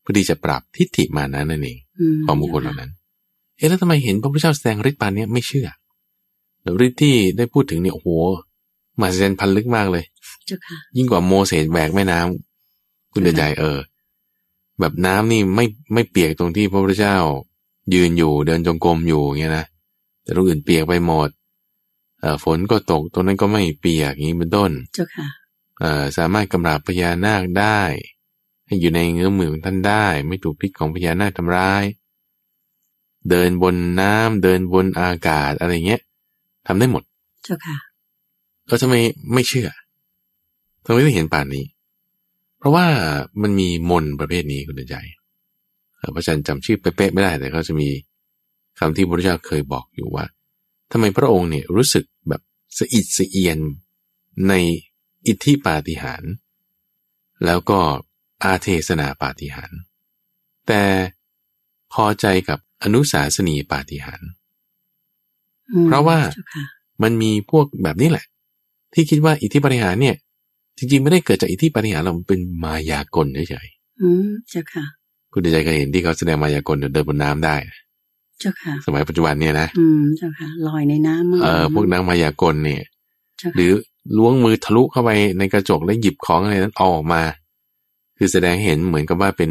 [0.00, 2.90] เพื่อที่จะปราบทิฏฐิมานะนั่นเองอืมของบุคคลเหล่านั้น
[3.56, 5.68] เอ๊ะแล้วทำไมเห็นพระพุทธเจ้าแสดงฤทธิ์ปานเนี้ยไม่เชื่อ
[6.62, 8.08] แล้วฤทธิ์ที่ได้พูดถึงเนี่ยโอ้โห
[9.00, 10.04] มหัศจรรย์พันลึกมากเลย
[10.46, 13.78] เจ้าค่ะยิ่งกว่าโมเสสแบกแม่น้ำคุณเดินใจเออ
[14.80, 15.64] แบบน้ำนี่ไม่
[15.94, 17.16] ไม่เปียกตรงที่พระพุทธเจ้า
[17.94, 19.64] ยืนอยู่เดินจงกรมอยู่อย่างเงี้ยนะ
[20.22, 21.28] แต่ตรงอื่นเปียกไปหมด
[22.20, 25.43] เอ่อฝนก็ตกตรงนั้นก็ไม่เปียกอย่างนี้เป็นต้นเจ้าค่ะเอ่อ
[26.16, 27.80] สามารถกำราบพญานาคได้
[28.66, 31.84] ให้อยู่ในเงื้อมมือของท่านได้ ไม่ถูกพิษของพญานาคทำร้าย
[33.30, 36.02] เดินบนน้ำเดินบนอากาศอะไรเงี้ย
[36.66, 37.02] ทำได้หมด
[37.44, 37.76] เจ้าค่ะ
[38.66, 38.94] เราทำไม
[39.32, 39.68] ไม่เชื่อ
[40.84, 41.64] ทำไมไม่เห็นป่านนี้
[42.58, 42.86] เพราะว่า
[43.42, 44.96] มันมีมนต์ประเภทนี้คุณเดินใจ
[45.96, 47.88] เอ่อพระอาจารย์จำชื่อเป๊ะๆไม่ได้แต่ก็จะมี
[48.78, 50.24] คำที่พระพุทธเจ้าเคยบอกอยู่ว่า
[50.92, 52.42] ทำไมพระองค์เนี่ยรู้สึกแบบ
[52.78, 53.58] สะอิดสะเอียน
[54.48, 54.54] ใน
[55.26, 56.32] อิทธิปาฏิหาริย์
[57.44, 57.80] แล้วก็
[58.44, 59.78] อาเทศนาปาฏิหาริย์
[60.68, 60.82] แต่
[61.92, 64.28] พอใจกับอนุสาสนีปาฏิหาริย์
[65.72, 66.64] อืมเพราะว่าเจ้าค่ะ
[67.02, 68.26] มันมีพวกแบบนี้แหละ
[68.94, 70.16] ที่คิดว่าอิทธิปาฏิหาริย์เนี่ย
[70.78, 73.68] จริงๆไม่ได้เกิดจากอิทธิปาฏิหาริย์หรอกมันเป็นมายากลเฉย
[74.00, 77.56] อืมเจ้าค่ะๆคุณเดชใจเคยเห็นที่เขาแสดงมายากลเดินบนน้ำได้
[78.40, 82.82] เจ้าค่ะ สมัยปัจจุบันเนี่ยนะอืมเจ้าค่ะลอยในน้ำมั้งเออพวกนางมายากลเนี่ย
[83.38, 83.72] เจ้าหรือ
[84.16, 87.22] ล้วงมือทะลุเข้าไปในกระจกแล้วหยิบของอะไรนั้นเอาออกมา
[88.18, 89.50] คือแสดงให้เห็นเหมือนกับว่าเป็น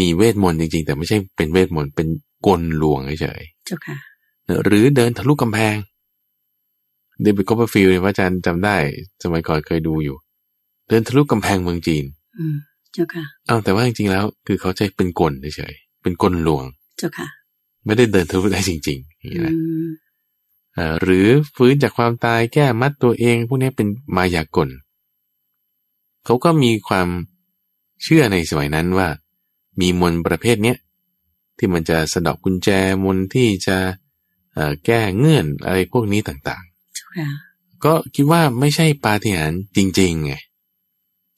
[0.00, 2.08] มีเวทมนต์จริง ๆ แต่ไม่ใช่เป็นเวทมนต์เป็น
[2.46, 5.76] กลลวงเฉยเจ้าค่ะๆหรือเดินทะลุกำแพง
[7.22, 8.76] เดวิดคอปเปอร์ฟิลด์เนี่ยพระอาจารย์จำได้
[9.22, 10.16] สมัยก่อนเคยดูอยู่
[10.88, 12.04] เดินทะลุกำแพงเมืองจีน
[12.38, 12.56] อืม
[12.92, 16.64] เจ้าค่ะอ้าวแต่ว่าจริงๆแล้ว คือเขาใช้เป็นกลเฉยๆเป็นกลลวง
[16.98, 17.28] เจ้าค่ะ
[17.86, 20.07] ไม่ได้เดินทะลุได้จริงๆอย่างนี้อืนะมเอ่อ
[21.02, 24.68] หรือฟื้นจากความตายแก้มัดตัวเอง พวกนี้เป็นมายากล
[26.24, 27.08] เขาก็มีความ
[28.02, 29.08] เชื่อในสมัยนั้นว่า
[29.80, 30.78] มีมนต์ประเภทเนี้ย
[31.58, 32.68] ที่มันจะสะเดอกกุญแจ
[33.04, 33.76] มนต์ที่จะ
[34.54, 36.62] เอ่อแก้เงื่อนอะไรพวกนี้ต่าง
[36.94, 40.32] เจ้าค่ะๆก็คิดว่าไม่ใช่ปาฏิหาริย์จริงๆไง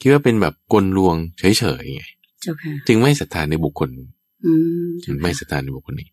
[0.01, 2.03] คิดว่าเป็นแบบกลลวงเฉยๆไง
[2.41, 3.91] เจ้าค่ะจึงไม่ศรัทธาในบุคคล
[4.45, 4.53] อื
[4.85, 6.09] มเจ้าไม่ค่ะศรัทธาในบุคคลนี้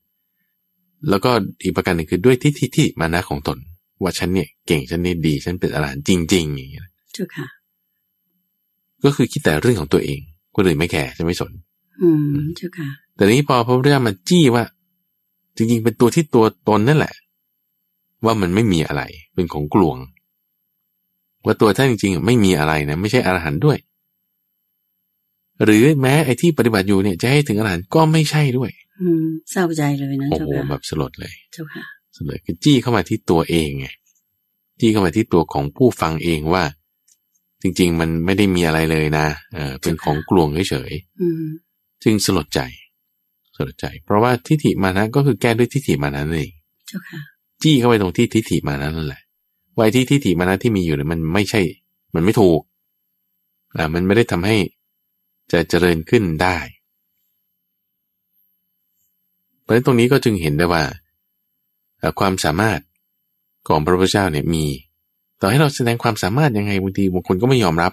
[1.09, 1.31] แล้วก็
[1.63, 3.57] อีกประการหนึ่งคือด้วยทิฏฐิที่มานะของตน
[4.01, 6.83] ว่าฉันเนี่ยเก่งฉันเนี่ยดี ฉันเป็นอรหันต์จริง ๆ อย่างเงี้ย
[7.13, 7.47] เจ้าค่ะ
[9.03, 10.19] ก็คือคิดแต่เรื่องของตัวเอง
[10.55, 11.51] คนอื่นไม่แคร์จะไม่สน
[12.01, 14.63] ออืมเจ้าค่ะ แต่นี้พอพระพุทธเจ้ามาจี้ว่า
[15.55, 17.13] จริง ๆ เป็นตัวที่ตัวตนนั่นแหละ
[18.25, 19.97] ว่ามันไม่มีอะไร เป็นของกลวง
[21.45, 23.77] ว่าตัวท่านจริงๆไม่มีอะไรนะไม่ใช่อรหันต์ด้วย
[25.63, 28.86] หรือแม้ไอ้ที่ปฏิบัติอยู่เนี่ยจะให้ถึงอรหันต์ก็ไม่ใช่ด้วยอืม
[29.51, 31.83] เศร้าใจเลยนะโอ้เจ้าโหค่ะแบบสลดเลย เจ้าค่ะ
[32.17, 33.87] สลดคือจี้เข้ามาที่ตัวเองไง
[34.79, 36.63] จี้เข้ามาที่ตัวของผู้ฟังเองว่า
[37.61, 42.61] จริง ๆ มันไม่ได้มีอะไรเลยนะเออเป็นของกลวงเฉยอืมๆจึงสลดใจ
[43.55, 46.51] สลดใจ เพราะว่าทิฏฐิมานะก็คือแก้ด้วยทิฏฐิมานะนั่นเอง
[46.87, 47.19] เจ้าค่ะ
[47.63, 49.21] จี้เข้าไปตรงที่ทิฏฐิมานะนั่นแหละ
[49.75, 51.61] ไว้ที่ทิฏฐิมานะที่มีอยู่เนี่ยมันไม่ใช่
[52.15, 52.61] มันไม่ถูก
[53.75, 54.57] อ่ามันไม่ได้ทำให้
[55.51, 56.57] จะเจริญขึ้นได้
[59.67, 60.83] เพราะฉะนั้นตรงนี้ก็จึงเห็นได้ว่า
[61.99, 62.79] เอ่อความสามารถ
[63.67, 64.65] ของพระพุทธเจ้าเนี่ยมี
[65.41, 67.91] ต่อให้เราแสดงความสามารถยังไงบางทีบางคนก็ไม่ยอมรับ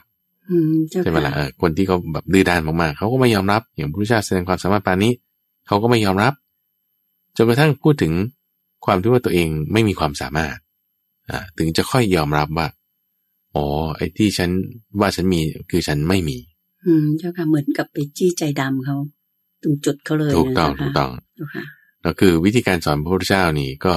[0.50, 5.12] อืมเจ้าใช่ไหมค่ะล่ะเออคนที่เขาแบบดื้อด้านมากๆเขาก็ไม่ยอมรับ อย่างพระพุทธเจ้าแสดงความสามารถปานนี้
[5.66, 6.32] เขาก็ไม่ยอมรับ
[7.36, 8.12] จนกระทั่งพูดถึง
[8.84, 10.56] ความที่ว่าตัวเองไม่มีความสามารถ
[11.30, 12.68] อ่าถึงจะค่อยยอมรับว่า
[13.54, 13.64] อ๋อ
[13.96, 14.50] ไอ้ที่ฉัน
[15.00, 16.38] ว่าฉันมีคือฉันไม่มี
[16.84, 18.96] อืมเจ้าค่ะเหมือนกับไปจี้ใจดำเขา
[19.64, 21.62] ตรงจุดเขาเลยถูกต้องนะถูเจ้ากค่ะต้องเจ้าค่ะ
[22.02, 23.94] แล้วคือวิธีการสอนพระพุทธเจ้านี่ก็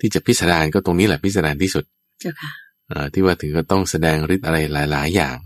[0.00, 1.84] ที่จะพิสดารก็ตรงนี้แหละพิสดารที่สุด
[2.20, 2.50] เจ้าค่ะ
[2.90, 4.56] อ่าที่ว่าถึงก็ต้องแสดงฤทธิ์อะไร
[4.92, 5.36] หลาย ๆ อย่าง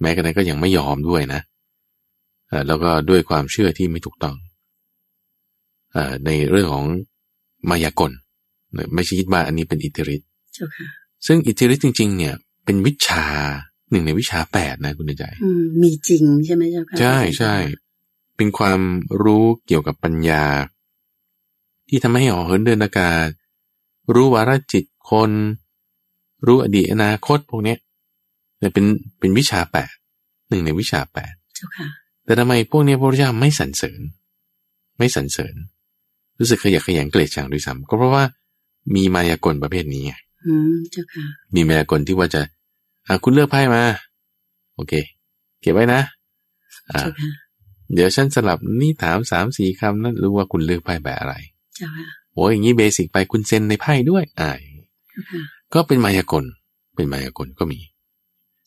[0.00, 1.40] แม้กระนั้นก็ยังไม่ยอมด้วยนะ
[2.50, 4.36] อ่าแล้วก็ด้วยความเชื่อที่ไม่ถูกต้อง
[5.96, 6.84] อ่าในเรื่องของ
[7.70, 8.12] มายากล
[8.94, 10.86] ไม่ใช่คิดว่าอันนี้เป็นอิทธิฤทธิ์เจ้าค่ะ
[11.26, 13.26] ซึ่งอิทธิฤทธิ์จริง ๆ เนี่ย เป็นวิชา
[13.90, 17.54] หนึ่งในวิชาแปดนะคุณใจอืมมีจริงใช่ไหมเจ้าค่ะใช่ใช่
[18.36, 18.80] เป็นความ
[19.22, 20.44] รู้เกี่ยวกับปัญญา
[21.88, 23.28] ที่ทำให้ห่อเหินเดินอากาศ
[24.14, 25.30] รู้วาระจิตคน
[26.46, 27.78] รู้อดีตอนาคตพวกเนี้ย
[28.58, 28.84] เนี่ยเป็น
[29.18, 29.92] เป็นวิชาแปด
[30.48, 31.86] หนึ่งในวิชาแปดเจ้าค่ะ
[32.24, 34.00] แต่ทำไมพวกเนี้ยพระพุทธเจ้าไม่สรรเสริญ
[34.98, 35.54] ไม่สรรเสริญ
[36.38, 38.24] รู้สึกขยะแขยงเกลียดชังด้วยซ้ำก็เพราะว่า
[38.94, 40.12] มีมายากลประเภทนี้ไง
[40.46, 42.42] อืมเจ้าค่ะมีมายากลที่ว่าจะ
[43.06, 43.82] อะคุณเลือกไพ่มา
[44.74, 44.92] โอเค
[45.60, 46.00] เก็บไว้นะ
[46.92, 47.00] อ่า
[47.84, 51.34] เจ้าค่ะเดี๋ยวฉันสลับนี่ถามสามสี่คำนั้นรู้ว่าคุณเลือกไพ่แบบอะไร
[51.76, 55.42] เจ้าค่ะโอ้ยอย่างนี้เบสิกไปคุณเซ็นในไพ่ด้วยอ่าอย่างนี้เจ้าค่ะ
[55.74, 56.44] ก็เป็นมายากล
[56.94, 57.80] เป็นมายากลก็มี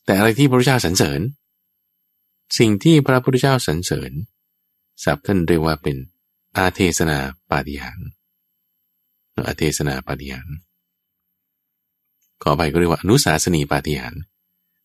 [0.05, 1.21] แต่อะไรที่พระพุทธเจ้าสรรเสริญ
[2.57, 4.11] สิ่งที่พระพุทธเจ้าสรรเสริญ
[5.03, 5.97] ศัพท์ท่านเรียกว่าเป็น
[6.57, 7.17] อาเทศนา
[7.51, 8.07] ปาฏิหาริย์
[9.47, 10.55] อาเทศนาปาฏิหาริย์
[12.41, 14.21] ขอไปก็เรียกว่าอนุสาสนีปาฏิหาริย์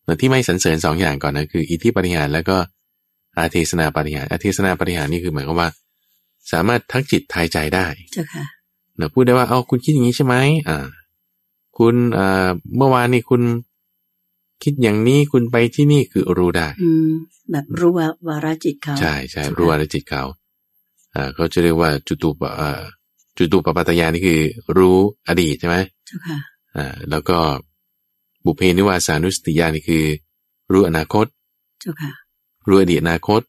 [0.03, 2.57] แต่ที่ไม่สรรเสริญสองอย่างก่อนนะคืออิทธิปาฏิหาริย์แล้วก็
[3.37, 5.69] อาเทศนาปาฏิหาริย์อาเทศนาปาฏิหาริย์นี่คือหมายความว่า
[6.51, 8.45] สามารถทักจิตทายใจได้เจ้าค่ะ
[8.97, 10.35] เนาะพูดได้ว่าเอาคุณคิดอย่างนี้ใช่ไหม
[10.69, 10.85] อ่า
[11.77, 13.41] คุณอ่าเมื่อวานนี้คุณ
[14.63, 17.09] คิดอย่างนี้คุณไปที่นี่คือรู้ได้ อืม
[17.51, 20.23] แบบรู้ว่าวาระจิตเขาใช่ใช่เจ้าค่ะรู้ว่าในจิตเขา
[21.15, 22.81] อ่าเขาจะเรียกว่าจุตูปะอ่า
[23.37, 24.41] จุตูปปัตตยานี่คือ
[24.77, 26.37] รู้อดีตใช่ไหมเจ้าค่ะ
[26.75, 27.37] อ่าแล้วก็
[28.45, 30.03] บุเพนิวาสานุสติญาณนี่คือ
[30.71, 31.25] รู้อนาคต
[31.81, 32.11] เจ้าค่ะ
[32.67, 33.41] รู้อดีตอนาคต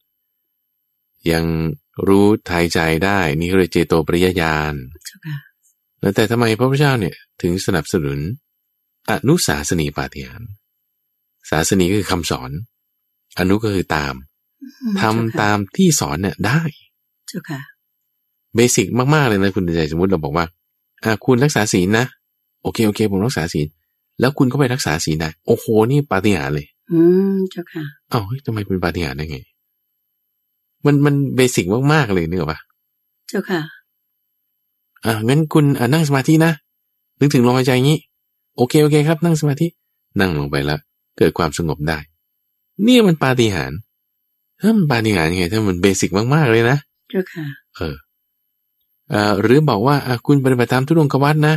[1.33, 1.45] ยัง
[2.09, 4.75] รู้ทายใจได้นี่เขาเรียกเจโตปริยญาณ
[5.07, 5.37] เจ้าค่ะ
[6.01, 8.19] แล้วแต่ทำไมพระพุทธเจ้าเนี่ยถึงสนับสนุน
[9.11, 10.51] อนุสาสนีปาฏิหาริย์
[11.51, 12.51] ศาสนีก็คือคำสอน
[13.39, 14.15] อนุก็คือตาม
[14.63, 16.61] อืมทำตามที่สอนเนี่ยได้
[17.29, 17.61] เจ้าค่ะ
[18.55, 20.47] เบสิกมากๆเลยนะคุณใจสมมติเราบอกว่า
[21.05, 22.07] อ่าคุณรักษาศีลนะ
[22.63, 23.67] โอเคโอเค ผมรักษาศีล
[24.21, 26.99] แล้วคุณก็ไปรักษาศีลได้โอ้โหนี่ปาฏิหาริย์เลย อื
[27.33, 29.39] มเจ้าค่ะเอ้าเฮ้ยทำไมเป็นปาฏิหาริย์ได้ไง
[30.85, 32.61] มันมันเบสิกมากๆเลยนึกออกปะ
[33.29, 33.61] เจ้าค่ะ
[35.05, 36.53] อ่างั้นคุณอ่านั่งสมาธินะ
[37.21, 37.99] นึกถึงลมหายใจอย่างนี้
[38.57, 39.67] โอเคโอเคครับ นั่งสมาธิ
[40.21, 40.81] นั่งลงไปแล้ว
[41.19, 41.99] เกิดความสงบได้
[42.83, 43.79] เนี่ยมันปาฏิหาริย์
[44.59, 46.79] เฮ้ยมันปาฏิหาริย์ยังไง ถ้ามันเบสิกมากๆเลยนะ
[47.11, 47.95] เจ้าค่ะ เออ
[49.11, 51.55] เอ่อหรือบอกว่าอะคุณปฏิบัติตามทุดงควัตนะ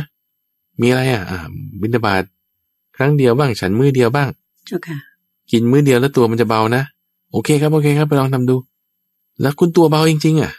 [0.80, 1.38] มีอะไรอะอ่า
[1.80, 2.22] บิณฑบาต
[2.96, 4.28] ครั้งเดียวบ้าง ฉันมือเดียวบ้าง
[4.66, 4.98] เจ้าค่ะ
[5.50, 6.82] กินมื้อเดียวแล้วตัวมันจะเบานะ
[7.32, 8.56] โอเคครับโอเคครับไปลองทำดู
[9.40, 10.52] แล้วคุณตัวเบาจริงๆอะ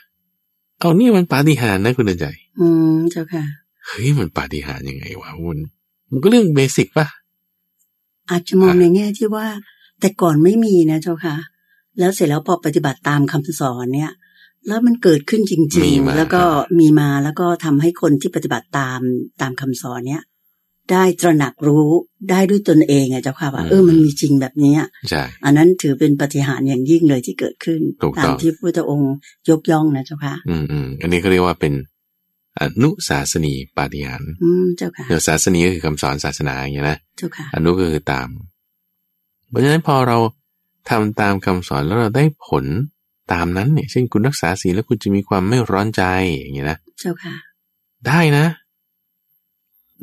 [0.79, 2.25] เอานี่มันปาฏิหาริย์นะคุณเดินใจ
[2.59, 3.43] อืมเจ้าค่ะ
[3.85, 5.59] เฮ้ยมันปาฏิหาริย์ยังไงวะมัน
[6.11, 7.07] มันก็เรื่องเบสิกป่ะ
[8.29, 9.47] อาจจะมองอะในแง่ที่ว่า
[9.99, 11.35] แต่ก่อนไม่มีนะเจ้าค่ะ
[11.99, 14.11] แล้วเสร็จแล้วพอปฏิบัติตามคำสอนเนี่ย
[14.67, 16.43] แล้วมันเกิดขึ้นจริมีงมาๆแล้วก็
[16.79, 18.99] มีมาแล้วก็ทำให้คนที่ปฏิบัติตาม
[19.41, 20.23] ตามคำสอนเนี่ย
[20.91, 21.87] ได้ตระหนักรู้
[22.29, 29.13] ได้ด้วยตนเองอะเจ้าค่ะว่าเออมันมีจริงแบบเนี้ยใช่อันนั้นถือเป็นปฏิหารย์อย่างยิ่งเลยที่เกิดขึ้นถูกต้องตามที่พระพุทธองค์
[29.49, 31.73] ยกย่องนะเจ้าค่ะ อืมอืมอันนี้ก็เรียกว่าเป็น
[32.59, 38.27] อนุศาสนีปาฏิหาริย์อืมเจ้าค่ะเดี๋ยวศาสนีก็คือคำสอนศาสนาอย่างเงี้ยนะเจ้าค่ะอนุก็คือตาม
[39.49, 40.17] เพราะฉะนั้นพอเรา
[40.89, 42.65] ทำตามคำสอนแล้วเราได้ผล
[43.33, 46.03] ตามนั้นเนี่ยเช่นคุณรักษาศีลแล้วคุณจะมีความไม่ร้อนใจ
[46.37, 47.35] อย่างเงี้ยนะเจ้าค่ะ
[48.07, 48.45] ได้นะ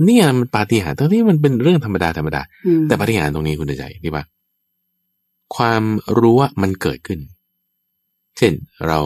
[0.04, 2.42] เนี่ยมันปาฏิหาริย์ตรงนี้มันเป็นเรื่องธรรมดาธรรมดา
[2.88, 4.24] แต่ปาฏิหาริย์ตรงนี้คุณใจที่ว่า
[5.56, 5.82] ความ
[6.18, 7.20] รู้ว่ามันเกิดขึ้น
[8.36, 8.52] เช่น
[8.86, 8.98] เรา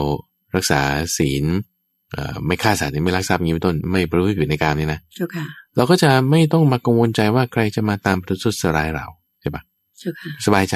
[0.55, 0.81] รักษา
[1.17, 1.45] ศีล
[2.45, 9.05] ไม่ฆ่าสัตว์ไม่ลักทรัพย์อย่างนี้เป็นต้น ไม่ประพฤติผิดในการนี่นะเจ้าค่ะเราก็จะไม่ต้องมากังวลใจว่าใครจะมาตามประทุษร้ายเรา
[9.41, 9.61] ใช่ปะ
[9.99, 10.75] เจ้าค่ะสบายใจ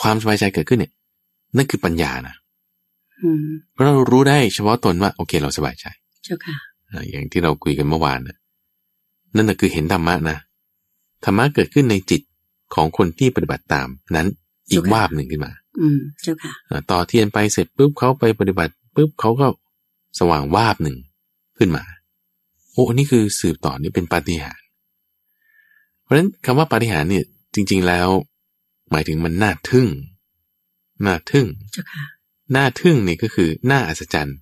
[0.00, 0.92] ความสบายใจเกิดขึ้นเนี่ย
[1.56, 2.34] นั่นคือปัญญานะ
[3.72, 5.86] เพราะเรารู้ได้เฉพาะตนว่า โอเคเราสบายใจ
[6.24, 6.56] เจ้าค่ะ
[7.10, 8.36] อย่างที่เราคุยกันเมื่อวานนะ
[9.34, 10.38] นั่นคือเห็นธรรมะนะ
[11.24, 12.22] ธรรมะเกิดขึ้นในจิต
[12.74, 14.28] ของคนที่ปฏิบัติตามนั้น
[14.70, 16.52] อีกวาบหนึ่งขึ้นมา อืมเจ้าค่ะ
[16.90, 19.46] ต่อเทียนไปเสร็จปุ๊บเขาไปปฏิบัติปุ๊บเขาก็
[20.18, 20.96] สว่างวาบหนึ่ง
[21.58, 21.84] ขึ้นมา
[22.72, 24.64] โอ้นี่คือสืบต่อนี่เป็นปาฏิหาริย์
[26.02, 28.08] เพราะฉะนั้นคำว่าปาฏิหาริย์เนี่ย จริง ๆแล้ว
[28.90, 29.88] หมายถึงมันน่าทึ่ง
[31.06, 32.04] น่าทึ่งเจ้าค่ะ
[32.56, 34.36] น่าทึ่งนี่ก็คือน่าอัศจรรย์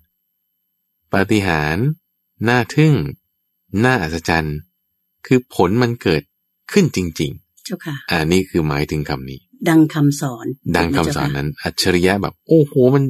[1.13, 1.85] ปาฏิหาริย์
[2.47, 2.93] น่าทึ่ง
[3.83, 4.57] น่าอัศจรรย์
[5.25, 6.21] คือผลมันเกิด
[6.71, 13.03] ขึ้นจริง ๆ เจ้าค่ะ อ่านี่คือหมายถึงคำนี้ ดังคำสอน ดังคำสอนนั้น อัจฉริยะแบบ โอ้โหมัน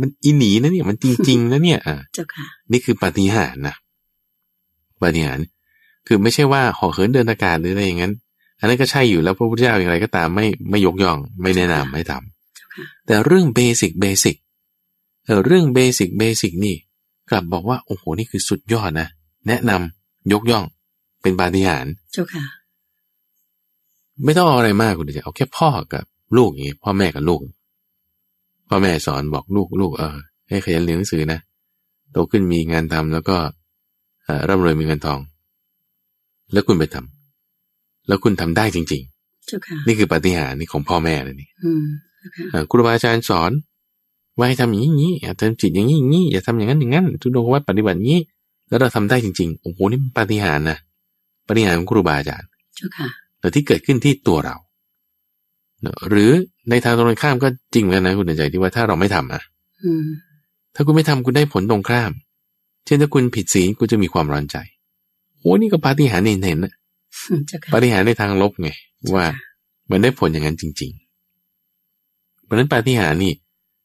[0.00, 3.76] มันอินีนะเนี่ยมันจริง ๆ นะเนี่ยอ่าเจ้าค่ะ นี่คือปฏิหารนะ
[5.02, 5.38] ปฏิหาร
[6.06, 8.12] คือไม่ใช่ว่าห่อเหินเดินอากาศหรืออะไรอย่างนั้น
[8.58, 14.36] อันนั้นก็ใช่อยู่แล้วพระพุทธเจ้าอย่างไรก็ตามไม่ไม่ยกย่อง ไม่แนะนำไม่ทำแต่เรื่องเบสิกเบสิก
[15.26, 16.76] เออเรื่องเบสิกเบสิกนี่
[17.30, 19.08] กลับบอกว่าโอ้โหนี่คือสุดยอดนะ
[19.48, 20.64] แนะนำยกย่อง
[21.26, 22.44] เป็นปาฏิหาริย์เจ้าค่ะ
[24.24, 26.04] ไม่ต้องเอาอะไรมากคุณจะเอาแค่พ่อกับ
[26.36, 27.40] ลูกอย่างนี้พ่อแม่กับลูก
[28.68, 30.16] พ่อแม่สอนบอกลูกลูกเออ
[30.48, 31.40] ให้ขยันเรียนหนังสือนะ
[32.12, 33.36] โตขึ้นมีงานทำแล้วก็
[34.48, 35.20] ร่ำรวยมีเงินทอง
[36.52, 39.02] แล้วคุณไปทำแล้วคุณทำได้จริง
[39.44, 41.48] ๆ นี่คือปฏิหารนี่ของพ่อแม่เลยนี่
[42.70, 43.52] ครูบาอาจารย์สอน
[44.36, 48.18] ว่าให้ทำอย่างนี้อย่าทำจิตอย่างนี้อย่างนี้อย่าทำอย่างนั้นอย่างนั้นทุดงวัดปฏิบัตินี้
[48.68, 50.78] แล้วเราทำได้จริง ๆ โอ้โหนี่ปฏิหารนะ
[51.48, 52.48] ปฏิหารของครูบาอาจารย์
[53.40, 54.56] แต่ที่เกิดขึ้นที่ตัวเรา
[56.08, 56.30] หรือ
[56.70, 59.42] ในทางตรงกันข้ามก็จริงเหมือนกันนะคุณใจที่ว่าถ้าเราไม่ทำอะ
[60.74, 62.12] ถ้าคุณไม่ทำคุณได้ผลตรงข้าม
[62.84, 64.56] เช่นถ้าคุณผิดศีลคุณจะมีความร้อนใจ
[65.40, 66.72] โอ้นี่ก็ปาฏิหาริย์เห็นนะ
[67.72, 68.70] ปาฏิหาริย์ในทางลบไง
[69.14, 69.24] ว่า
[69.90, 70.90] มันได้ผลอย่างนั้นจริง
[71.68, 73.32] ๆ เพราะนั้นปาฏิหาริย์นี่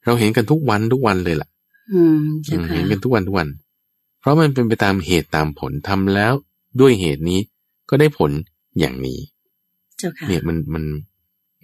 [0.05, 1.49] เราเห็นกันทุกวันทุกวันเลยล่ะ
[2.73, 3.47] เห็นกันทุกวันทุกวัน
[4.19, 6.33] เพราะมันเป็นไปตามเหตุตามผลทำแล้ว
[6.79, 7.39] ด้วยเหตุนี้
[7.89, 8.31] ก็ได้ผล
[8.79, 9.19] อย่างนี้
[10.27, 10.83] เนี่ยมันมัน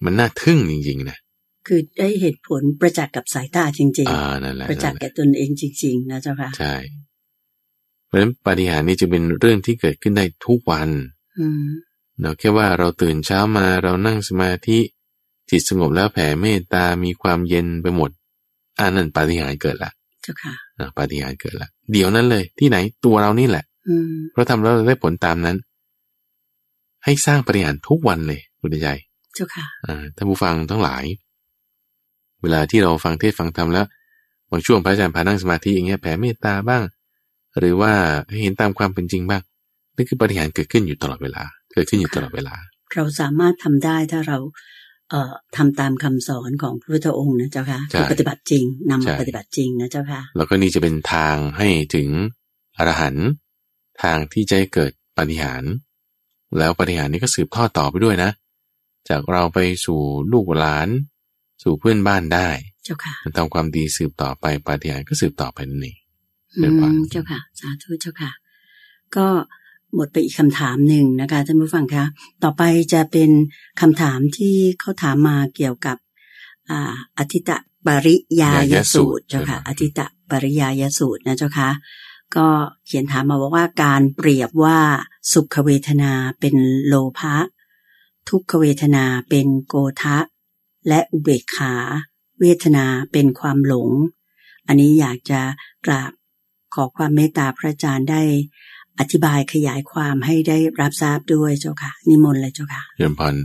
[0.03, 1.17] มันน่าทึ่งจริงๆนะ
[1.67, 6.75] คือได้เหตุผลประจักษ์กับสายตาจริงๆอ่านั่นแหละประจักษ์แก่ตนเองจริง ๆ นะเจ้าค่ะใช่
[8.05, 10.89] เพราะฉะนั้นปฏิหารนี้จะเป็นเรื่องที่เกิดขึ้นได้ทุกวัน
[12.19, 14.79] เนาะแค่ว่าเราตื่นเช้ามาเรานั่งสมาธิ
[15.49, 18.11] จิตสงบแล้วแผ่เมตตามีความเย็นไปหมด
[18.79, 19.91] อันนั้นปฏิหารเกิดละ
[20.23, 20.53] เจ้าค่ะ
[20.97, 23.65] ปฏิหารเกิดละเดี๋ยวนั้นเลย ที่ไหนตัวเรานี่แหละ
[24.31, 25.57] เพราะทำแล้วเราได้ผลตามนั้น
[27.03, 28.89] ให้สร้างปฏิหารทุกวันเลยคุณใจ
[29.35, 29.65] เจ้าค่ะ
[30.15, 31.03] ท่านผู้ฟังทั้งหลาย
[32.41, 33.85] เวลาที่เราฟังเทศฟังธรรมแล้ว
[34.51, 36.83] บางช่วงพระอาจารย์พานั่งสมาธิอย่างเงี้ยแผ่เมตตาบ้าง
[37.59, 37.93] หรือว่า
[38.29, 39.41] ให้เห็นตามความเป็นจริงบ้าง
[39.95, 42.55] นี่คือปฏิหารเกิดขึ้นอยู่ตลอดเวลา เกิดขึ้นอยู่ตลอดเวลา
[42.93, 44.37] เราสามารถทำได้ถ้าเรา
[45.09, 47.79] เอ่อทำตามคำสอนของพระพุทธองค์นะเจ้าค่ะ
[48.11, 52.09] ปฏิบัติจริงนำมาปฏิบัติจริงนะเจ้าค่ะแล้วก็นี่จะเป็นทางให้ถึง
[52.77, 53.27] อรหันต์
[54.03, 55.63] ทางที่จะเกิดปฏิหาร
[56.57, 58.31] แล้วปฏิหารนี้ก็สืบทอดต่อไปด้วยนะ
[59.09, 59.99] จากเราไปสู่
[60.31, 60.87] ลูกหลาน
[61.63, 62.49] สู่เพื่อนบ้านได้
[62.83, 65.97] เจ้าค่ะมันทำความดีสืบต่อไปปฏิญาณก็สืบต่อไปนั่นเอง
[67.11, 68.31] เจ้าค่ะ สาธุเจ้าค่ะ
[69.15, 69.27] ก็
[69.95, 72.05] หมดไปอีกคำถามหนึ่งนะคะท่านผู้ฟังคะ
[72.43, 73.29] ต่อไปจะเป็น
[73.81, 75.97] คำถามที่เขาถามมาเกี่ยวกับ
[76.69, 77.57] อ่าอธิตะ
[77.87, 81.69] ปริยายสูตรเจ้าค่ะ อธิตะปริยายสูตรนะเจ้าค่ะ
[82.35, 82.47] ก็
[82.85, 84.79] เขียนถามมาบอกว่าการเปรียบว่า
[85.33, 86.55] สุขเวทนาเป็น
[86.87, 87.35] โลภะ
[88.29, 90.17] ทุกขเวทนาเป็นโกทะ
[90.87, 91.73] และอุเบกขา
[92.41, 93.89] เวทนาเป็นความหลง
[94.67, 95.41] อันนี้อยากจะ
[95.85, 96.11] กราบ
[96.73, 98.21] ขอความเมตตาพระอาจารย์ได้
[98.99, 103.35] อธิบายขยายความให้ได้รับทราบด้วยเจ้าค่ะ นิมนต์เลยเจ้าค่ะเยี่ยมพัน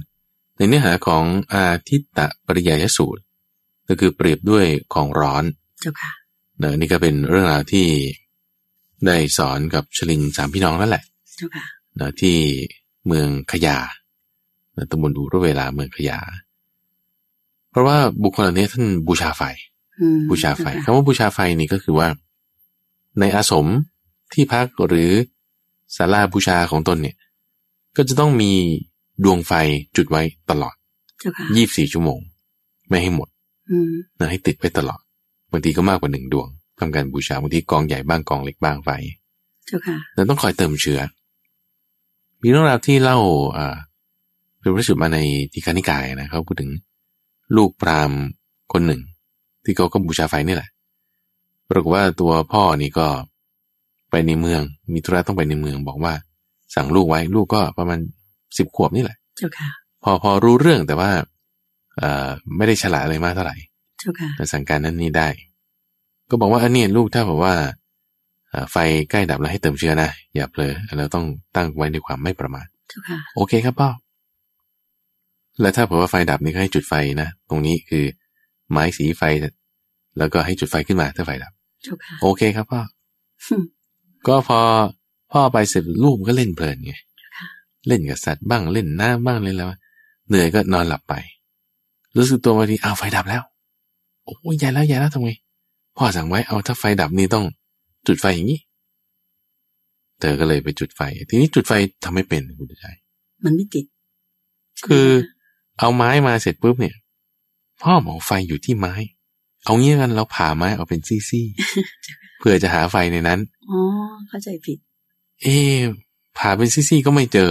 [0.57, 3.23] ในเนื้อหาของอาทิตตปริยายสูตร
[3.88, 5.45] ก็คือเปรียบด้วยของร้อน
[5.81, 6.12] เจ้าค่ะ
[6.59, 7.87] เนนี่ก็เป็นเรื่องราวที่
[9.07, 11.05] ได้สอนกับชลินสามพี่น้องนั่นแหละ
[11.37, 11.65] เจ้าค่ะ
[11.97, 12.37] เนที่
[13.07, 13.79] เมืองขยา
[14.91, 16.19] ตำบลดูรเวลาเมืองขยา
[17.71, 19.43] เพราะว่าบุคคลเหล่านี้ท่านบูชาไฟ
[20.29, 22.09] บูชาไฟคำว่าบูชาไฟนี่ก็คือว่า
[23.19, 23.67] ในอาสม
[24.33, 25.11] ที่พักหรือ
[25.97, 27.17] ศาลาบูชาของตนเนี่ย
[27.97, 28.53] ก็จะต้องมี
[29.25, 29.53] ดวงไฟ
[29.97, 30.75] จุดไว้ตลอด
[31.57, 32.19] ยี่บสี่ชั่วโมง
[32.88, 33.29] ไม่ให้หมด
[34.19, 35.01] นะให้ติดไว้ตลอด
[35.51, 38.90] บางทีก็มากกว่าหนึ่งดวง ทำการบูชาบางทีกองใหญ่บ้างกองเล็กบ้างไฟ
[39.66, 41.00] เจ้าค่ะเราต้องคอยเติมเชื้อ
[42.42, 43.18] มีเรื่องราวที่เล่า
[43.56, 43.76] อ่า
[44.61, 45.18] เป็นพระสุดมาใน
[45.52, 46.70] ทีฆานิกายนะเขาพูดถึง
[47.56, 48.18] ลูกพราหมณ์
[48.72, 49.00] คนหนึ่ง
[49.64, 50.68] ที่เขาก็บูชาไฟนี่แหละ
[51.70, 53.06] ปรากฏว่าตัวพ่อนี่ก็
[54.11, 56.14] ไปในเมือง มีธุระต้องไปในเมือง บอกว่า
[56.74, 57.98] สั่งลูกไว้ลูกก็ประมาณ
[58.58, 59.70] สิบขวบนี่แหละ เจ้าค่ะ
[60.02, 61.11] พอพอรู้เรื่องแต่ว่า
[61.98, 63.56] เอ่อไม่ได้ฉลาดอะไรมากเท่าไหร่
[63.98, 65.28] เจ้าค่ะสั่งการนั้นนี่ได้
[66.33, 67.55] ก็บอกว่าอันนี้ลูกถ้าบอกว่า
[68.73, 68.77] ไฟ
[69.11, 71.25] ใกล้ดับแล้วให้เติมเชื้อนะ อย่าเผลอเราต้อง
[71.57, 72.66] ตั้งไว้ในความไม่ประมาท
[73.37, 73.90] โอเคครับพ่อ
[75.61, 78.05] แล้วถ้าเผื่อว่าไฟดับนี่ก็ให้จุดไฟนะ ตรงนี้คือ
[78.71, 79.23] ไม้สีไฟ
[80.18, 81.53] แล้วก็ให้จุดไฟขึ้นมาถ้าไฟดับ
[82.23, 82.81] โอเคครับพ่อ
[84.27, 84.61] ก็พอ
[85.33, 86.95] พ่อไปเสร็จลูกก็เล่นเพลินไง
[87.88, 89.68] เล่นกับสัตว์บ้างเล่นน้ำบ้างเล่นแล้ว
[90.29, 91.14] เหนื่อยก็นอนหลับไป
[92.16, 93.42] รู้สึกตัวบางทีอ้าวไฟดับแล้ว
[94.25, 95.31] โอ้ยใหญ่แล้วใหญ่แล้วทำไง
[95.96, 97.44] พ่อสั่งไว้เอาถ้าไฟดับนี่ต้อง
[98.07, 98.61] จุดไฟอย่างนี้
[100.20, 101.72] เธอก็เลยไปจุดไฟ ทีนี้จุดไฟ
[102.05, 102.87] ทำไม่เป็นคุณใจ
[103.44, 103.85] มันไม่ติด
[104.87, 105.09] คือ
[105.78, 106.96] เอาไม้มาเสร็จปุ๊บเนี่ย
[107.83, 108.94] พ่อบอกไฟอยู่ที่ไม้
[109.64, 113.78] เอางี้กันเราผ่าไม้เอาเป็นซี่ๆเพื่อจะหาไฟในนั้นอ๋อ
[114.28, 114.78] เข้าใจผิด
[115.42, 115.55] เอ๊
[116.38, 117.50] ผ่าเป็นซี่ๆก็ไม่เจอ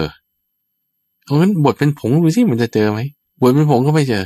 [1.25, 2.99] เอางั้นบดเป็นผงดูสิมันจะเจอไหม
[3.41, 4.23] บดเป็นผงก็ไม่เจอ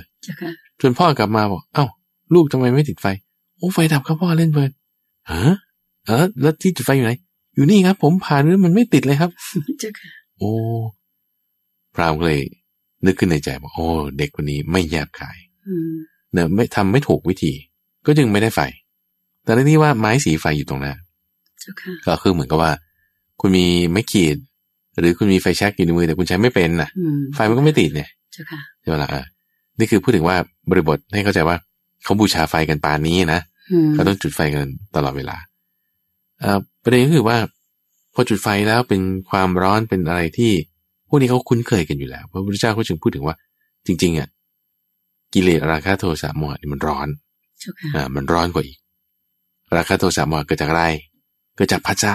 [0.82, 1.86] จนพ่อกลับมาบอก เอ้า
[2.34, 4.72] ลูกทำไมไม่ติดไฟโอ้ไฟดับครับพ่อเล่นเพลิน
[5.32, 5.44] ฮะ
[6.06, 7.12] เออแล้วที่จุดไฟอยู่ไหน
[7.56, 9.32] อยู่นี่ครับ ผมผ่านแล้วมันไม่ติดเลยครับ
[10.38, 10.52] โอ้
[11.96, 12.40] พรามเลย
[13.06, 15.38] นึกขึ้นในใจบอกโอ้เด็กคนนี้ไม่แยบขาย
[16.34, 17.54] เนี่ยไม่ทำไม่ถูกวิธี
[18.06, 18.60] ก็จึงไม่ได้ไฟ
[19.44, 20.98] แต่ในที่ว่าไม้สีไฟอยู่ตรงนั้น
[22.06, 22.72] ก็คือเหมือนกับว่า
[23.40, 24.38] คุณมีไม้ขีด
[25.00, 26.90] หรือคุณมีไฟแช็กอยู่ในมือแต่คุณใช้ไม่เป็นนะ
[27.36, 28.10] ไฟมันก็ไม่ติดเนี่ย
[28.82, 29.10] ใช่ไหมล่ะ
[29.80, 30.38] นี่คือพูดถึงว่า
[30.70, 31.58] บริบทให้เข้าใจว่า
[32.04, 33.42] เขาบูชาไฟกันปานนี้นะ
[33.94, 35.38] เขาต้องจุดไฟกันตลอดเวลา
[36.84, 37.38] ประเด็นก็คือว่า
[38.14, 40.52] พอจุดไฟแล้วเป็นความร้อนเป็นอะไรที่
[41.08, 43.36] พวกนี้เขาคุ้นเคยกันอยู่แล้ว พระพุทธเจ้าเขาจึงพูดถึงว่า
[43.86, 44.30] จริง ๆอะ
[45.34, 47.08] กิเลสราคะโทสะโมหะนี่มันร้อน
[47.96, 48.80] อ่ามันร้อนกว่าอีก
[49.76, 50.84] ราคะโทสะโมหะเกิดจากอะไร
[51.56, 52.12] เกิดจากภาษา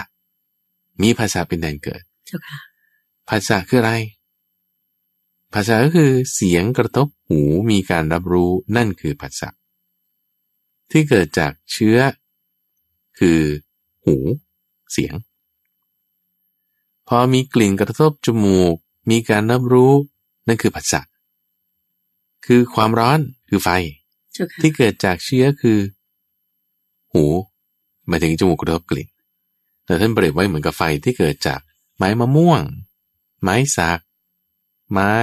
[1.03, 2.03] มีภาษาเป็นแดนเกิด
[3.29, 3.93] ภาษาคืออะไร
[5.55, 9.49] ภาษาก็คือเสียงกระทบหูมีการรับรู้นั่นคือภาษา
[10.91, 11.99] ที่เกิดจากเชื้อ
[13.19, 13.41] คือ
[14.05, 14.17] หู
[14.93, 15.15] เสียง
[17.09, 18.77] พอมีกลิ่นกระทบจมูก
[19.11, 19.93] มีการรับรู้
[20.47, 21.01] นั่นคือผัสสะ
[22.47, 23.69] คือความร้อนคือไฟ
[24.61, 25.79] ที่เกิดจากเชื้อคือ
[27.13, 27.25] หู
[28.07, 29.09] หมายถึงจมูกกระทบกลิ่น
[29.85, 31.61] แต่ท่านเปรียบไว้เหมือนกับไฟที่เกิดจาก
[31.97, 32.63] ไม้มะม่วง
[33.43, 34.01] ไม้สัก
[34.93, 35.15] ไม้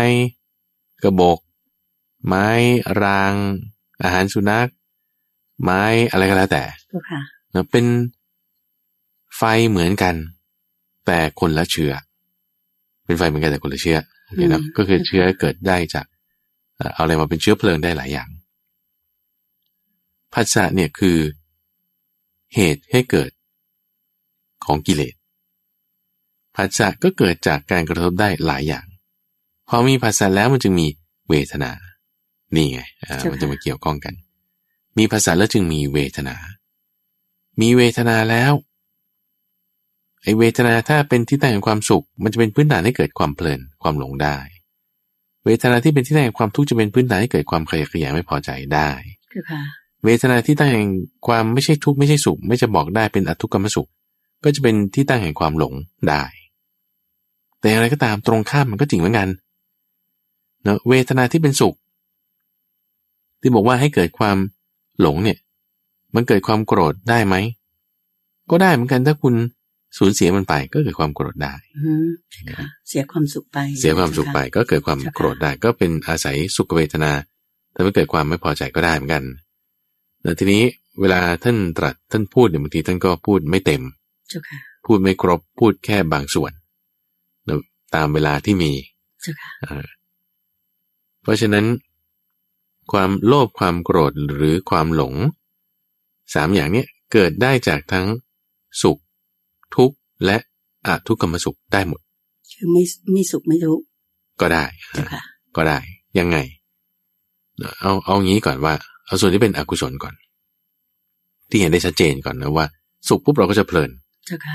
[1.04, 1.40] กระบอก
[2.28, 2.48] ไม้
[3.04, 3.34] ราง
[4.04, 4.70] อาหารสุนัข
[5.64, 6.64] ไม้อะไรก็แล้วแต่
[7.72, 7.86] เป็น
[9.38, 10.16] ไฟเหมือนกัน
[11.06, 11.94] แต่คนละเชื้อ
[13.06, 16.06] เป็นไฟเหมือนกันแต่คนละเชื้อโอเคนะก็คือเชื้อเกิดได้จาก
[16.94, 18.30] เอาอะไรมาเป็นเชื้อเพลิงได้หลายอย่าง
[20.34, 21.18] ภัสสะเนี่ยคือ
[22.56, 23.32] เหตุให้เกิด
[24.66, 25.16] ของกิเลส
[26.56, 28.86] ภัสสะก็เกิดจากการกระทบได้หลายอย่าง
[29.70, 30.88] พอมีภาษาแล้วมันจึงมี
[31.30, 31.72] เวทนา
[32.56, 32.82] นี่ไง
[33.32, 34.14] มันจะมาเกี่ยวข้องกัน
[34.98, 36.36] มีภาษาแล้วจึงมีเวทนา
[37.62, 38.54] มีเวทนาแล้ว
[40.22, 44.38] ไอเวทนาถ้าเป็นที่ตั้งแห่งความสุข มันจะเป็นพื้นฐานให้เกิดความเพลินความหลงได้
[45.46, 48.90] เวทนาที่เป็นที่ตั้งแห่งความทุกข์จะเป็นพื้นฐานให้เกิดความขยะแขยงไม่พอใจได้
[50.06, 50.88] เวทนาที่ตั้งแห่ง
[51.28, 53.90] ความไม่ใช่ทุกข์ไม่ใช่สุข ไม่จะบอกได้เป็นอทุกขมสุข
[54.44, 55.74] ก็จะเป็นที่ตั้งแห่งความหลง
[56.10, 56.24] ได้
[57.62, 59.28] แต่อะไรก็ตามตรงข้ามมันก็จริงเหมือนกัน
[60.64, 61.76] เนอะเวทนาที่เป็นสุข
[63.42, 64.38] ที่บอกว่าให้เกิดความ
[65.02, 65.38] หลงเนี่ย
[66.16, 67.36] มันเกิดความโกรธได้ไหม
[68.50, 69.36] ก็ได้เหมือนกันถ้าคุณ
[69.98, 71.54] สูญเสียมันไปก็เกิดความโกรธได้
[72.90, 77.12] เสียความสุขไป เสียความสุขไป ก็เกิดความโกรธได้ ก็เป็นอาศัยสุขเวทนา
[77.72, 79.24] แต่ไม่เกิดความไม่พอใจก็ได้เหมือนกัน
[80.22, 80.64] แต่ทีนี้
[81.02, 83.84] เวลาท่านตรัสท่านพูดเนี่ยบางทีท่านก็พูดไม่เต็ม
[84.86, 86.52] พูดไม่ครบพูดแค่บางส่วน
[87.96, 88.72] ตามเวลาที่มี
[91.24, 91.66] เพราะฉะนั้น
[92.92, 95.14] ความโลภความโกรธหรือความหลง
[96.34, 98.08] สามอย่างนี้เกิดได้จากทั้ง
[98.82, 98.98] สุข
[99.76, 100.38] ทุกข์และ
[100.86, 102.00] อาทุกขมสุขได้หมด
[102.52, 103.84] คือไม่ไม่สุขไม่ทุกข์
[104.42, 104.66] ก็ได้
[105.56, 105.78] ก็ได้
[106.20, 106.38] ยังไง
[107.82, 108.74] เอาเอางี้ก่อนว่า
[109.06, 110.14] เอาส่วนที่เป็นอกุศลก่อน
[111.50, 112.66] ที่เห็นได้ชัดเจนก่อนนะว่า
[113.08, 113.92] สุขปุ๊บเราก็จะเพลิน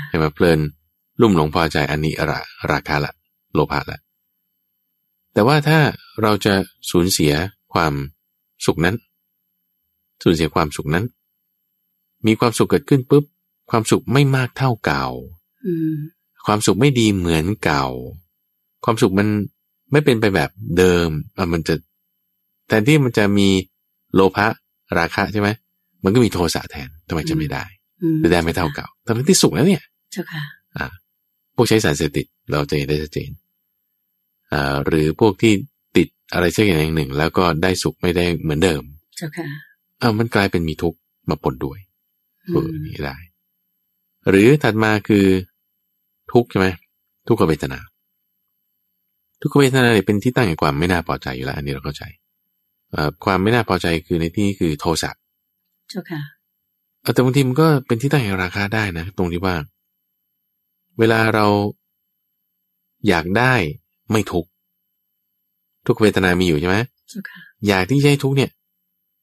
[0.09, 0.59] ใช่ไหมเพลิน
[1.21, 2.39] ลุ่มหลงพอใจอันนี้ระ
[2.71, 3.11] ราคาละ
[3.53, 3.99] โลภะละ
[5.33, 5.79] แต่ว่าถ้า
[6.21, 6.53] เราจะ
[6.91, 7.33] สูญเสีย
[7.73, 7.93] ความ
[8.65, 8.95] สุขนั้น
[10.23, 11.05] สูญเสียความสุขนั้น
[12.25, 13.23] มีความสุขเกิดขึ้นปุ๊บ
[13.69, 15.05] ความสุขไม่มากเท่าเก่า
[16.45, 17.85] ความสุขไม่ดีเหมือนเก่า
[18.85, 19.27] ความสุขมัน
[19.91, 21.75] ไม่เป็นไปแบบเดิมอะมันจะ
[22.67, 23.47] แทนที่มันจะมี
[24.13, 24.47] โลภะ
[24.97, 25.49] ราคะใช่ไหม
[26.03, 27.63] มันก็มีโทสะแทนทำไมจะไม่ได้
[28.19, 30.43] หรือได้ไม่เท่าเก่าทำที่สุขแล้วเนี่ยเจ้าค่ะ
[30.77, 30.85] อ่า
[31.55, 33.29] พวกใช้สารเสพติดเราจะเห็นได้ชัดเจน
[34.51, 35.72] อ่าหรือพวกที่ติด
[36.33, 38.83] อะไรสักอย่างหนึ่ง แล้วก็ได้สุขไม่ได้เหมือนเดิม
[39.17, 39.47] เจ้าค่ะ
[40.01, 40.97] อ่ามันกลายเป็นมีทุกข์
[41.29, 41.79] มาปนด้วย
[42.47, 43.17] เออนี่ได้
[44.29, 45.25] หรือถัดมาคือ
[46.33, 46.67] ทุกข์ใช่ไหม
[47.27, 47.79] ทุกขเวทนา
[49.41, 52.03] ทุกขเวทนาเนี่ยเป็นที่ตั้งแห่งความไม่น่าพอใจอยู่แล้ว อันนี้เราเข้าใจ
[53.25, 55.11] ความไม่น่าพอใจคือในที่คือโทสะ
[55.89, 56.21] เจ้าค่ะ
[57.13, 59.55] แต่บางทีมันก็เป็นที่ตั้งแห่งราคาได้นะ ตรงที่ว่า
[60.99, 61.45] เวลาเรา
[63.07, 63.53] อยากได้
[64.11, 64.45] ไม่ทุก
[65.87, 66.77] ทุกเวทนามีอยู่ใช่ไหม
[67.67, 68.51] อยากที่จะให้ทุกเนี่ย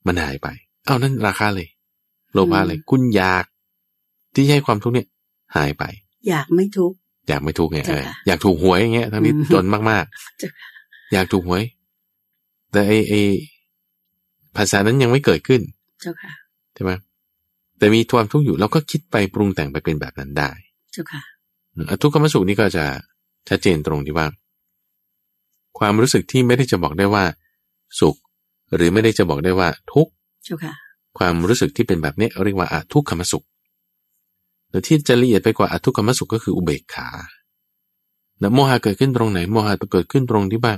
[0.07, 0.49] มันหายไป
[0.87, 1.69] เอานั่นราคาเลย
[2.33, 3.45] โลภะเลย คุณอยาก
[4.35, 5.07] ที่ให้ความทุกเนี่ย
[5.57, 5.85] หายไป
[6.29, 6.93] อยากไม่ทุก
[7.29, 7.81] อยากไม่ทุกไง
[8.27, 11.63] อยากถูกหวยอย่างเงี้ยทั้งนี้จนมากๆอยากถูกหวย
[12.73, 13.15] แต่ไอไอ
[14.57, 15.61] ภาษานั้นยังไม่เกิดขึ้น
[16.03, 16.33] เจ้าค่ะ
[16.75, 16.93] ใช่ไหม
[17.79, 20.51] แต่มีความทุกข์อยู่เราก็คิดไปปรุงแต่งไปเป็นแบบนั้นได้
[20.93, 21.23] เจ้าค่ะ
[22.03, 22.85] ทุกขมสุขนี่ก็จะ
[23.49, 24.27] ชัดเจนตรงที่ว่า
[25.79, 27.25] ความรู้สึกที่ไม่ได้จะบอกได้ว่า
[28.01, 28.17] สุข
[28.75, 30.13] หรือไม่ได้จะบอกได้ว่าทุกข์
[30.45, 30.75] เจ้าค่ะ
[31.19, 33.45] ความรู้สึกที่เป็นแบบนี้เรียกว่าอาทุกขมสุข
[34.71, 37.09] แต่ที่จะละเอียดไปกว่าอทุกขมสุขก็คืออุเบกขา
[38.41, 40.75] แล้วโมหะเกิดขึ้นตรงไหนโมหะเกิดขึ้นตรงที่ว่า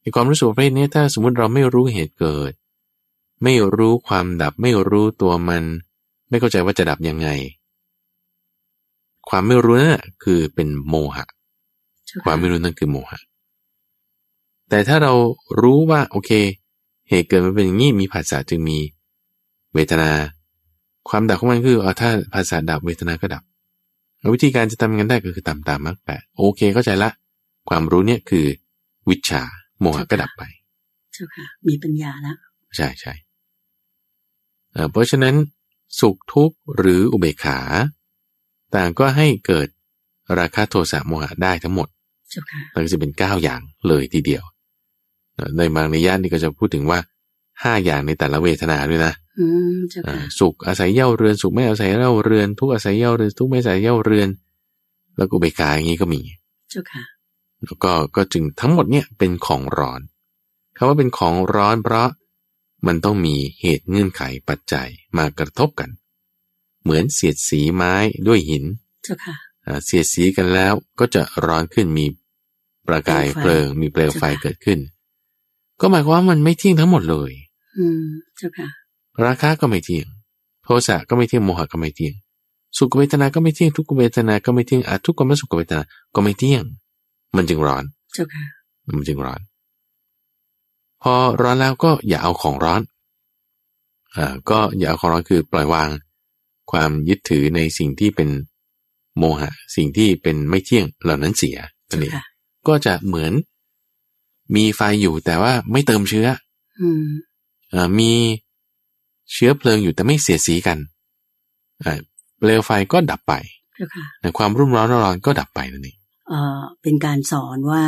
[0.00, 2.52] ในความรู้สึกประเภทนี้ถ้าสมมติเราไม่รู้เหตุเกิด
[3.42, 5.62] ไม่รู้ความดับไม่รู้ตัวมัน
[6.28, 7.28] ไม่เข้าใจว่าจะดับยังไง
[9.28, 11.24] ความไม่รู้นั่นคือเป็นโมหะ
[12.24, 13.20] ความไม่รู้นั่นคือโมหะ
[14.70, 15.12] แต่ถ้าเรา
[15.62, 16.30] รู้ว่าโอเค
[17.08, 18.78] เหตุเกิดมันเป็นอย่างนี้มีภาษาจึงมี
[19.74, 20.10] เวทนา
[21.08, 23.42] ความดับของมันคือเอาถ้าภาษาดับเวทนาก็ดับ
[24.34, 27.10] วิธีการจะทำงานได้ก็คือตามตามมรรคแปดโอเคเข้าใจละ
[27.68, 28.46] ความรู้เนี่ยคือ
[29.08, 29.42] วิชา
[29.80, 30.42] โมหะก็ดับไป
[31.14, 32.36] ใช่ค่ะ มีปัญญาแล้ว
[32.76, 33.12] ใช่ใช่
[34.90, 35.34] เพราะฉะนั้น
[36.00, 37.58] สุขทุกข์หรืออุเบกขา
[38.74, 39.68] ต่างก็ให้เกิด
[40.38, 41.88] ราคาโทสะโมหะได้ทั้งหมด
[42.74, 44.44] มันก็จะเป็นเก้าอย่างเลยทีเดียว
[45.56, 46.98] ในบางในย่านนี่ก็จะพูดถึงว่า
[47.62, 49.14] ห้าอย่างในแต่ละเวทนาด้วยนะ
[50.38, 54.28] สุขอาศัยเย่าเรือน สุขไม่อาศัยเย่าเรือน ทุกอาศัยเย่าเรือนทุกไม่อาศัยเย่าเรือน
[55.16, 56.20] แล้วก็เบกาอย่างนี้ก็มี
[56.70, 57.02] เจ้าค่ะ
[57.64, 60.00] แล้วก็ก็จึงทั้งหมดเนี่ยเป็นของร้อน
[60.76, 62.08] คำว่าเป็นของร้อนเพราะ
[62.86, 65.90] มันต้องมีเหตุเงื่อนไขปัจจัยมากระทบกัน
[66.82, 67.94] เหมือนเสียดสีไม้
[68.26, 68.64] ด้วยหิน
[69.04, 69.34] เจ้าค่ะ
[69.84, 72.06] เสียดสีกันแล้วก็จะร้อนขึ้นมี
[72.86, 74.78] ประกายเพลิงมีเปลวไฟเกิดขึ้น
[75.80, 77.30] ก็หมายความว่ามันไม่เที่ยงทั้งหมดเลย
[77.78, 78.02] อืม
[78.36, 78.68] เจ้าค่ะ
[79.24, 80.06] ราคะก็ไม่เที่ยง
[80.64, 82.14] โทสะก็ไม่เที่ยงโมหะก็ไม่เที่ยง
[82.78, 85.82] สุขเวทนา ก็ไม่เที่ยงทุกเวทนา ก็ไม่เที่ยงอาทุกขมสุขเวทนา
[86.14, 86.64] ก็ไม่เที่ยง
[87.36, 88.44] มันจึงร้อน เจ้าค่ะ
[88.86, 89.40] มันจึงร้อน
[91.02, 92.80] พอร้อนแล้วก็อย่าเอาของร้อน
[94.16, 95.88] อ่า ก็อย่าเอาของร้อนคือปล่อยวาง
[96.70, 98.28] ความยึดถือในสิ่งที่เป็น
[99.18, 101.58] โมหะ สิ่งที่เป็นไม่เที่ยงเหล่านั้นเสีย
[101.88, 102.12] นั่นเอง
[102.68, 103.32] ก็จะเหมือน
[104.56, 106.28] มีไฟอยู่แต่ว่าไม่เติมเชื้อ
[106.80, 107.04] อืม
[107.74, 108.12] อ่ามี
[109.32, 110.78] เชื้อเพลิงอยู่แต่ไม่เสียสีกัน
[112.38, 113.34] เปลวไฟก็ดับไป
[114.22, 115.98] ในความรุ่มร้อนร้อนก็ดับไปนั่นเอง
[116.82, 117.84] เป็นการสอนว่า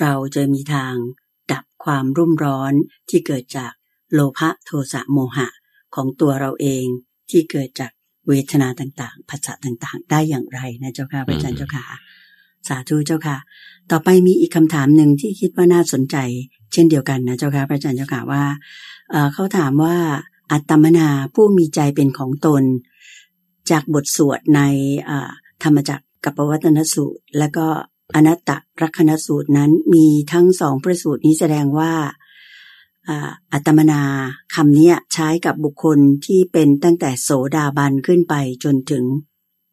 [0.00, 0.94] เราจะมีทาง
[1.52, 2.72] ดับความรุ่มร้อน
[3.10, 3.72] ที่เกิดจาก
[4.12, 5.48] โลภะโทสะโมหะ
[5.94, 6.84] ของตัวเราเอง
[7.30, 7.90] ที่เกิดจาก
[8.28, 11.84] เวทนาต่างๆภาษาต่างๆ ได้อย่างไรนะเจ้าค่ะพระอาจารย์เจ้าค่ะ
[12.68, 13.36] สาธุเจ้าค่ะ
[13.90, 16.16] ต่อไปมีอีกคำถามหนึ่งที่คิดว่าน่าสนใจ
[16.72, 18.44] เช่นเดียวกันนะเจ้าค่ะพระอาจารย์เจ้าค่ะว่า
[19.32, 19.96] เขาถามว่า
[20.52, 22.62] อัตมนาผู้มีใจเป็นของตน
[23.70, 24.60] จากบทสวดใน
[25.62, 27.66] ธรรมจักรกับปวัตนสูตร และก็
[28.14, 28.50] อนัตต
[28.82, 31.92] รักนสูตรนั้นมีทั้งสองประสูตรนี้แสดงว่า
[33.52, 34.02] อัตมนา
[34.54, 38.34] คำนี้ใช้กับบุคคลที่เป็นตั้งแต่โสดาบันขึ้นไป
[38.64, 39.04] จนถึง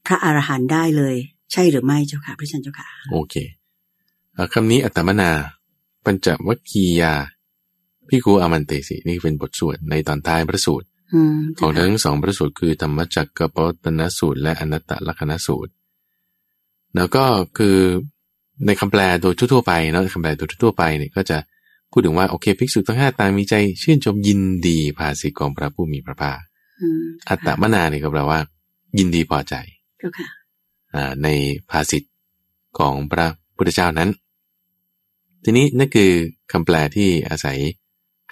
[0.05, 1.15] พระอรหันต์ได้เลย
[1.51, 3.35] ใช่หรือไม่เจ้าค่ะพระชันเจ้าค่ะ โอเค
[4.53, 5.31] คำนี้อัตมนา
[6.05, 7.13] ปัญจวัคคียา
[8.07, 10.87] พี่ครูอามันเตสิ นี่เป็นบทสวดในตอนท้ายพระสูตร
[11.59, 15.71] ของทั้งสองพระสูตรคือธรรมจักรกปตนสูตร และอนัตตลักษณสูตร
[16.95, 17.23] แล้วก็
[17.57, 17.77] คือ
[18.65, 21.37] ในคำแปลโดยทั่วไปเนาะคำแปลโดยทั่วไปเนี่ยก็จะ
[21.91, 26.39] พูดถึงว่าโอเคภิกษุทั้งห้าต่างมีใจ ชื่นชมยินดีภาสิของพระผู้มีพระภาค
[27.29, 28.39] อัตตมนาเนี่ยก็แปลว่า
[28.99, 29.55] ยินดีพอใจ
[31.23, 31.27] ใน
[31.69, 32.03] ภาสิท
[32.77, 34.09] ของพระพุทธเจ้านั้น
[35.43, 36.11] ทีนี้นั่นคือ
[36.51, 37.59] คำแปลที่อาศัย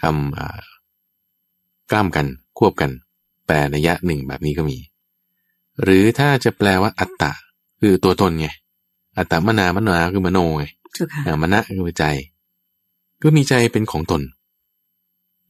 [0.02, 2.26] คำกล้ามกัน
[2.58, 2.92] ควบกัน
[3.46, 4.78] แปลนัยยะหนึ่งแบบนี้ก็มี
[5.84, 7.32] หรือถ้าจะแปลว่าอัตตะ
[7.82, 8.48] คือตัวตนไง
[9.18, 10.66] อัตตมนามนาคือมโนไง
[11.42, 12.06] มณะคือใจ
[13.22, 14.22] ก็มีใจเป็นของตน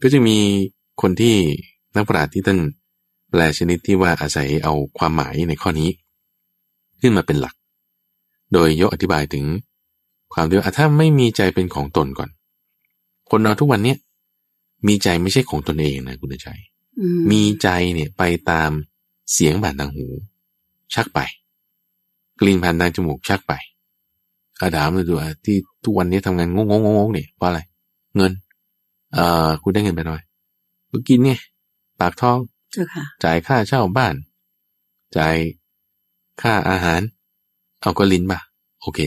[0.01, 0.37] ก็จะมี
[1.01, 1.35] คนที่
[1.95, 2.59] นักปราชญ์ที่ท่าน
[3.29, 5.89] แปลชนิดที่ว่าอาศัยเอาความหมายในข้อนี้
[7.01, 7.55] ขึ้นมาเป็นหลัก
[8.53, 9.45] โดยยกอธิบายถึง
[10.33, 12.29] ความที่ว่าถ้าไม่มีใจเป็นของตนก่อน
[13.29, 13.97] คนเราทุกวันเนี้ย
[14.87, 16.49] มีใจไม่ใช่ของตนเองนะคุณใจ
[17.31, 18.71] มีใจเนี่ยไปตาม
[19.33, 20.05] เสียงผ่านทางหู
[20.93, 21.19] ชักไป
[22.39, 23.53] กลิ่นผ่านทางจมูกชักไป
[24.61, 25.13] อาดามเลยดู
[25.45, 27.59] ที่ทุกวันนี้ทำงานงงงงงเนี่ยเพราะอะไร
[28.15, 28.31] เงิน
[29.13, 30.21] เอ่อคุณได้เงินไปหน่อย
[30.91, 31.39] ก็กินเนี่ย
[31.99, 32.37] ปากท้อง
[33.23, 34.15] จ่ายค่าเช่าบ้าน
[35.17, 35.35] จ่าย
[36.41, 37.01] ค่าอาหาร
[37.81, 38.39] เอาก็ลิ้นป่ะ
[38.81, 38.99] โอเค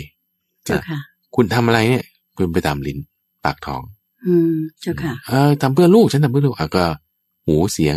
[0.65, 0.99] เจ้าค่ะ
[1.35, 2.05] คุณทำอะไรเนี่ย
[2.37, 2.99] คุณไปตามลิ้น
[3.45, 3.83] ปากท้อง
[4.27, 6.85] อืมเจ้าค่ะเออทำเพื่อลูกฉันทำเพื่อลูกอะก็
[7.47, 7.97] หูเสียง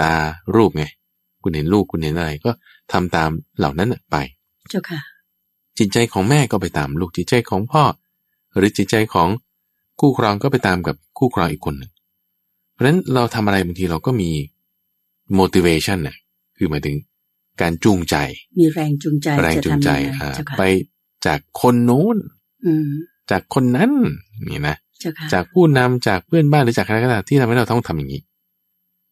[0.00, 0.12] ตา
[0.56, 0.84] รูปไง
[1.42, 2.50] คุณเห็นลูกคุณเห็นอะไร ก็
[2.92, 4.16] ทำตามเหล่านั้นไป
[4.70, 5.00] เจ้าค่ะ
[5.78, 7.82] จิตใจของแม่ก็ไปตามลูกจิตใจของพ่อ
[8.56, 9.28] หรือจิตใจของ
[10.00, 11.92] คู่ครองก็ไปตามกับคู่ครองอีกคนหนึ่ง
[12.72, 14.30] เพราะฉะนั้นเราทำอะไรบางทีเราก็มี
[15.38, 16.16] motivation น่ะ
[16.56, 16.96] คือหมายถึง
[17.60, 18.16] การจูงใจ
[18.58, 19.90] มีแรงจูงใจแรงจูงใจ
[20.58, 20.62] ไป
[21.26, 22.16] จากคนโน้น
[23.30, 23.90] จากคนนั้น
[24.54, 24.76] นี่นะ
[25.32, 28.22] จากผู้นำจากเพื่อนบ้านหรือจากใครก็ตามที่ทำให้เราต้องทำอย่างนี้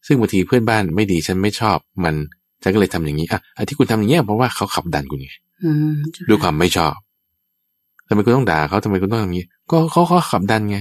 [0.07, 2.15] ซึ่งบางทีเพื่อนบ้านไม่ดีฉันไม่ชอบ มัน
[2.63, 5.31] ฉันก็เลยทำอย่างนี้อะที่คุณทำอย่างนี้เพราะว่าเขาขับดันคุณไง
[6.29, 6.95] ด้วยความไม่ชอบ
[8.09, 10.79] ทำไมคุณต้องด่าเขาทำไมคุณต้องทำอย่างนี้ ก็เขาเขาขับดันไง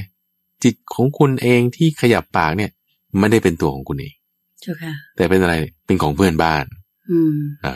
[0.64, 2.72] จิตของคุณเองที่ขยับปากเนี่ย
[3.20, 4.14] ไม่ได้เป็นตัวของคุณเอง
[5.16, 5.56] แต่เป็นอะไร
[5.86, 6.64] เป็นของเพื่อนบ้าน
[7.12, 7.36] อืม
[7.66, 7.74] อ่า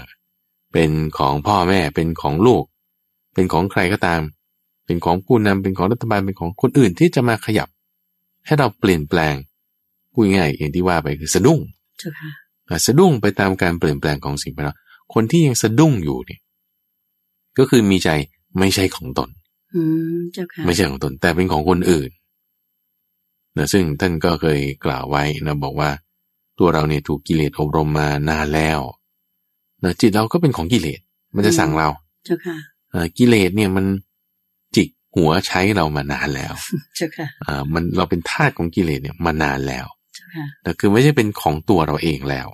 [0.72, 2.64] เป็นของพ่อแม่เป็นของลูก
[3.34, 4.22] เป็นของใครก็ตาม
[4.86, 7.70] เป็นของผู้นำเป็นของรัฐบาลเป็นของคนอื่นที่จะมาขยับ
[8.46, 9.36] ให้เราเปลี่ยนแปลง
[10.12, 11.60] พูดง่ายอย่างที่ว่าไปคือสะดุ้ง
[12.86, 14.78] สะดุ้งไปตามการเปลี่ยนแปลงของสิ่งแวดล้อม
[15.14, 16.40] คนที่ยังสะดุ้งอยู่เนี่ย
[17.58, 18.10] ก็คือมีใจ
[18.60, 19.30] ไม่ใช่ของตน
[19.76, 19.82] อื
[20.16, 22.10] มเจ้าค่ะไม่ใช่ของตน แต่เป็นของคนอื่น
[23.58, 25.90] นะซึ่งท่านก็เคยกล่าวไว้นะบอกว่า
[26.60, 28.80] ตัวเราเนี่ยถูกกิเลสอบรมมานานแล้ว
[29.84, 31.00] นะจิตเราก็เป็นของกิเลส
[31.36, 31.88] มันจะสั่งเรา
[32.26, 32.58] เจ้าค่ะ
[33.18, 33.86] กิเลสเนี่ยมัน
[34.76, 36.54] จิกหัวใช้เรามานานแล้ว
[36.96, 42.48] เจ้าค่ะอ่ามันเราเป็นทาสของกิเลสเนี่ยมานานแล้วเจ้าค่ะแต่คือไม่ใช่เป็นของตัวเราเองแล้ว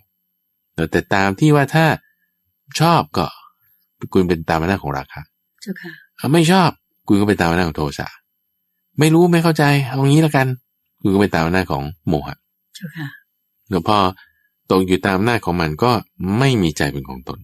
[0.91, 1.85] แต่ตามที่ว่าถ้า
[2.79, 3.27] ชอบก็
[4.13, 5.21] คุณเป็นตามหน้าของราคา
[5.61, 5.91] เจ้าค่ะ
[6.33, 6.69] ไม่ชอบ
[7.07, 8.07] คุณก็เป็นตามหน้าของโทสะ
[8.99, 10.47] ไม่รู้ไม่เข้าใจเอางี้แล้วกัน
[11.01, 12.37] คุณก็เป็นตามหน้าของโมหะ
[12.75, 13.07] เจ้าค่ะ
[13.69, 13.97] หลวงพ่อ
[14.71, 15.91] ตกอยู่ตามหน้าของมันก็
[16.37, 17.39] ไม่มีใจเป็นของตน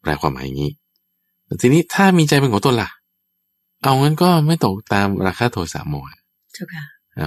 [0.00, 0.72] แปลความหมายอย่างนี้
[1.60, 2.90] ทีนี้ถ้ามีใจเป็นของตนล่ะ
[3.82, 6.18] เอางั้นก็ไม่ตกตามราคาโทสะโมหะ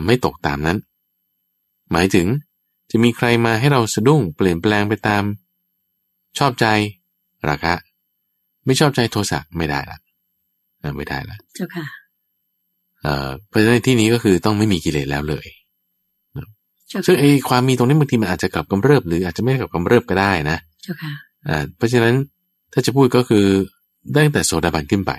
[0.07, 0.77] ไม่ตกตามนั้น
[1.91, 2.27] หมายถึง
[2.89, 5.23] จะมีใครมาให้เราสะดุ้งเปลี่ยนแปลงไปตาม
[6.37, 6.65] ชอบใจ
[7.49, 7.73] ราคะ
[8.65, 9.99] ไม่ชอบใจโทสะไม่ได้ละ
[10.97, 11.85] ไม่ได้ละเจ้าค่ะ
[13.47, 15.47] เพราะฉะนั้นที่นี้ก็คือต้องไม่มีกิเลสแล้วเลย
[17.05, 21.11] ซึ่งไอ้ความมีตรงนี้บางทีมันอาจจะกลับกำเริบหรืออาจจะไม่กลับกำเริบก็ได้นะเจ้าค่ะ
[21.47, 22.13] อ่าเพราะฉะนั้น
[22.73, 23.45] ถ้าจะพูดก็คือ
[24.13, 25.11] ได้แต่โสดาบันขึ้นไป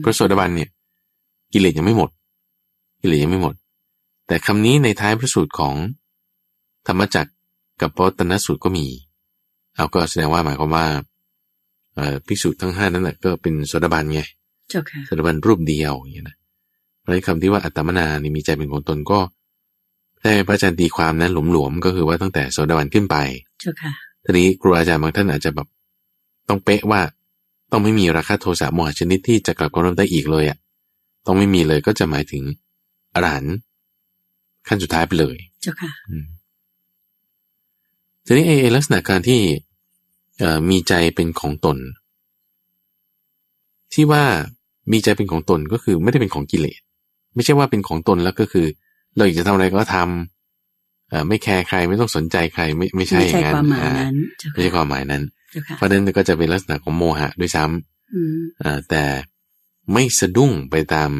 [0.00, 0.68] เพราะโสดาบันเนี่ย
[1.52, 2.10] กิเลสยังไม่หมด
[3.02, 3.54] กิเลสยังไม่หมด
[4.26, 5.74] แต่คำนี้ในท้ายพระสูตรของ
[6.86, 7.32] ธรรมจักร
[7.80, 8.86] กับปตนสูตรก็มี
[9.76, 10.86] เอาก็แสดงว่าหมายความว่า
[11.94, 14.20] เอ่อภิกษุทั้งห้านั้นแหละก็เป็นโสดาบันไง
[14.70, 16.36] เจ้าค่ะโสดาบันรูปเดียวอย่างนี้นะ
[17.00, 19.18] เพราะคำที่ว่าอัตตมนานี่มีใจเป็นของตนก็
[20.22, 23.16] แต่พระอาจารย์ตีความนั้นหลวมๆก็คือว่าตั้งแต่โสดาบันขึ้นไป
[23.60, 23.92] เจ้าค่ะ
[24.24, 25.68] ทีนี้ครูอาจารย์บางท่านอาจจะแบบ
[26.48, 27.00] ต้องเป๊ะว่า
[27.70, 30.58] ต้องไม่มีราคาโทสะโมหะชนิดที่จะกลับกำเริบได้อีกเลยอะ
[31.26, 32.42] ต้องไม่มีเลยก็จะหมายถึง
[33.14, 33.54] อรหันต์
[34.68, 35.90] ขั้นสุดท้ายไปเลย เจ้าค่ะ
[38.26, 39.40] ทีนี้ไอ้ลักษณะการที่
[40.70, 41.78] มีใจเป็นของตน
[43.94, 44.24] ที่ว่า
[44.92, 46.80] มีใจเป็นของตนก็คือไม่ได้เป็นของกิเลส
[47.34, 48.66] ไม่ใช่ว่าเป็นของตนแล้วก็คือ
[49.16, 53.54] เราอยากจะทำอะไรก็ทำไม่แคร์ใครไม่ต้องสนใจใครไม่ไม่ใช่อย่างนั้น
[54.52, 55.22] ไม่ใช่ความหมายนั้น
[55.76, 59.04] เพราะนั้นก็จะเป็นลักษณะของโมหะด้วยซ้ำแต่
[59.92, 61.10] ไม่สะดุ้งไปตาม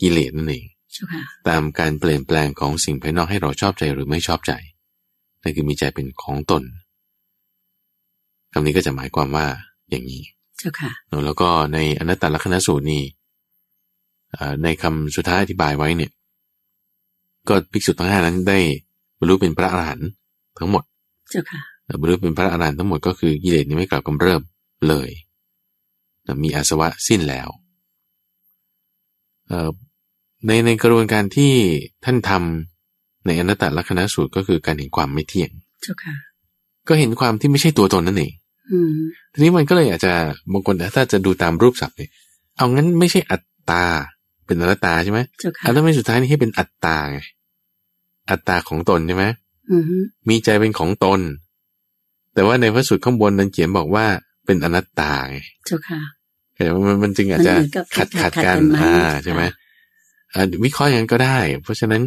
[0.00, 0.64] กิเลสนั่นเอง
[1.48, 4.52] ตามการเปลี่ยนแปลงของสิ่งภายนอกให้เราชอบใจหรือไม่ชอบใจ
[5.42, 6.62] นั่นคือมีใจเป็นของตน
[8.52, 9.46] คำนี้ก็จะหมายความว่า
[9.90, 10.22] อย่างนี้
[10.58, 10.92] เจ้าค่ะ
[11.26, 13.02] แล้วก็ในอนัตตลกนสูตรนี้
[14.62, 16.10] ในคำสุดท้ายอธิบายไว้เนี่ย
[17.48, 18.58] ก็ภิกษุทั้งห้านั้นได้
[19.18, 20.08] บรรลุเป็นพระอรหันต์
[20.58, 20.82] ทั้งหมด
[21.30, 21.60] เจ้าค่ะ
[22.00, 24.42] บรรลุเป็นพระอรหันต์ทั้งหมดก็คือกิเลสนี้ไม่กลับกำเริบ
[24.88, 25.10] เลย
[26.42, 27.48] มีอาสวะสิ้นแล้ว
[30.46, 31.52] ในในกระบวนการที่
[32.04, 35.50] ท่านทำในอนัตตลักษณะสูตรก็คือการเห็นความไม่เที่ยง
[35.82, 36.14] เจ้าค่ะ
[36.88, 38.32] ก็เห็นความที่ไม่ใช่ตัวตนนั่นเอง
[38.70, 38.90] อืม
[39.32, 40.12] ทีนี้มันก็เลยอาจจะ
[40.52, 42.10] บางคนถ้าจะดูตามรูปศัพท์เนี่ย
[42.56, 43.84] เอางั้นไม่ใช่อัตตา
[44.46, 47.18] เป็นอนัตตาใช่ไหมเจ้าค่ะอันนั้นไม่สุดท้ายนี่ให้เป็นอัตตาไง
[48.30, 49.24] อัตตาของตนใช่ไหม
[49.72, 49.96] อืมฮึ
[50.28, 51.20] มีใจเป็นของตน
[52.34, 54.06] แต่ว่าในพระสูตรข้างบนนั้นเขียนบอกว่า
[54.46, 56.00] เป็นอนัตตาไงเจ้าค่ะ
[56.54, 59.42] แต่ว่ามันมันจึงอาจจะมันเหมือนกับขัดขัขัดดขัดกันกันไหมอ่าค่ะใช่ไหม
[60.34, 62.02] อ่าวิเคราะห์อย่างนั้นก็ได้ เพราะฉะนั้น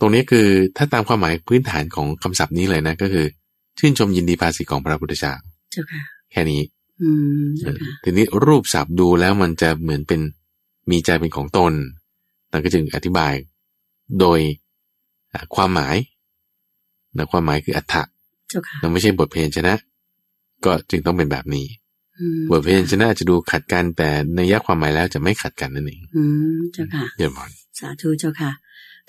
[0.00, 0.46] ตรงนี้คือ
[0.76, 3.26] ถ้าตามความหมายพื้นฐานของคำศัพท์นี้เลยนะ ก็คือ
[3.78, 5.34] ชื่นชมยินดีภาษีของพระพุทธเจ้า
[5.72, 6.62] เจ้าค่ะแค่นี้
[7.02, 7.10] อื
[7.42, 10.20] มเจ้าค่ะทีนี้รูปศัพท์ดูแล้วมันจะเหมือนเป็น
[10.90, 11.72] มีใจเป็นของตน
[12.50, 13.32] นั่นก็จึงอธิบาย
[14.20, 14.67] โดยอ่า
[15.54, 15.96] ความหมาย
[17.16, 18.02] นะความหมายคืออัฏฐะ
[18.48, 19.74] เจ้าค่ะนั่นไม่ใช่บทเพลงชนะ
[20.64, 21.66] ก็จึงต้องเป็นแบบนี้
[22.18, 26.22] อืมบทเพลงชนะอาจจะดูขัดกันแต่ในยะความหมายแล้วจะไม่ขัดกันนั่นเองอื
[26.56, 28.52] มเจ้าค่ะเยี่ยมมอนสาธุเจ้าค่ะ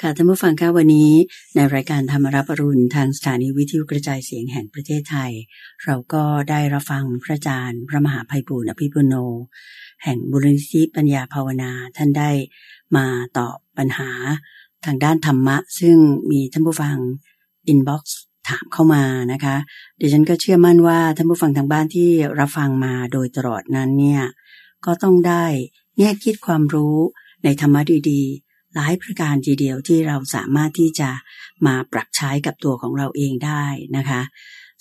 [0.02, 1.12] ค่ะท่านผู้ฟังคะวันนี้
[1.56, 5.32] ในรายการธรรมรับอรุณทางสถานีวิทยุกระจายเสียงแห่งประเทศไทย
[5.86, 9.16] เราก็ได้รับฟังพระอาจารย์ พระมหาภัยบูร์อภิปุโน
[10.04, 12.32] แห่งบุรณิธิปัญญาภาวนาท่านได้
[12.96, 13.06] มา
[13.38, 14.10] ตอบปัญหา
[14.86, 15.98] ทางด้านธรรมะ ซึ่ง
[16.32, 16.98] มีท่านผู้ฟัง
[17.68, 18.20] อินบ็อกซ์
[18.50, 19.56] ถามเข้ามานะคะ
[20.00, 22.10] ดิฉันก็เชื่อมั่นว่าท่านผู้ฟังทางบ้านที่
[22.40, 24.24] รับฟังมาโดยตลอดนั้นเนี่ย
[24.86, 25.46] ก็ต้องได้
[25.98, 26.98] แง่คิดความรู้
[27.44, 31.10] ในธรรมะดีๆ หลายประการทีเดียวที่เราสามารถที่จะ
[31.66, 33.64] มาปรับใช้กับตัวของเราเองได้
[33.98, 34.22] นะคะ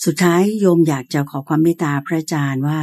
[0.05, 2.81] สุดท้ายโยมอยากจะขอความเมตตาพระอาจารย์ว่า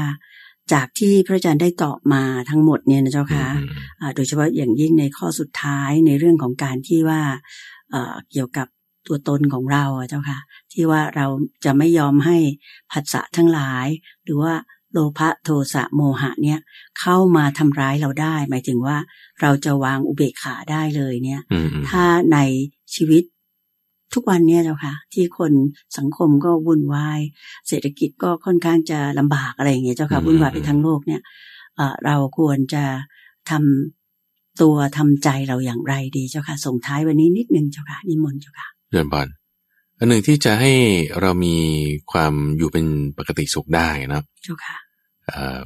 [0.74, 3.70] จากที่พระอาจารย์ได้ตอบมาทั้งหมดเนี่ยนะเจ้าค่ะอืม
[4.02, 7.22] อ่าโดยเฉพาะอย่างยิ่งในข้อสุดท้ายในเรื่องของการที่ว่า
[7.92, 8.68] เอ่อเกี่ยวกับ
[9.08, 10.40] ตัวตนของเราอะเจ้าค่ะ
[10.74, 11.26] ที่ว่าเรา
[11.66, 12.38] จะไม่ยอมให้
[12.92, 13.88] ผัสสะทั้งหลาย
[14.24, 14.54] หรือว่า
[14.92, 16.60] โลภะโทสะโมหะเนี่ย
[17.00, 18.98] เข้ามาทำร้ายเราได้ หมายถึงว่า
[19.42, 22.04] เราจะวางอุเบกขาได้เลยเนี่ยอืมอืมถ้า
[22.34, 22.38] ใน
[22.96, 23.24] ชีวิต
[24.16, 25.52] ทุกวันเนี่ยเจ้าค่ะ ที่คน
[25.98, 27.20] สังคมก็วุ่นวาย
[27.68, 31.22] เศรษฐกิจก็ค่อนข้างจะลำบากอะไรอย่างเงี้ยเจ้าค่ะวุ่นวายไปทั้งโลกเนี่ย
[31.76, 32.84] เอ่อเราควรจะ
[33.50, 39.28] ทำตัวทำใจเราอย่างไรดีเจ้าค่ะ ส่งท้ายวันนี้นิดนึงเจ้าค่ะนิมนต์เจ้าค่ะเยี่ยมบอล
[40.00, 40.72] อันหนึ่งที่จะให้
[41.22, 41.56] เรามี
[42.12, 42.86] ความอยู่เป็น
[43.18, 44.78] ปกติสุขได้เนอะเจ้าค่ะ
[45.28, 45.58] เอ่อ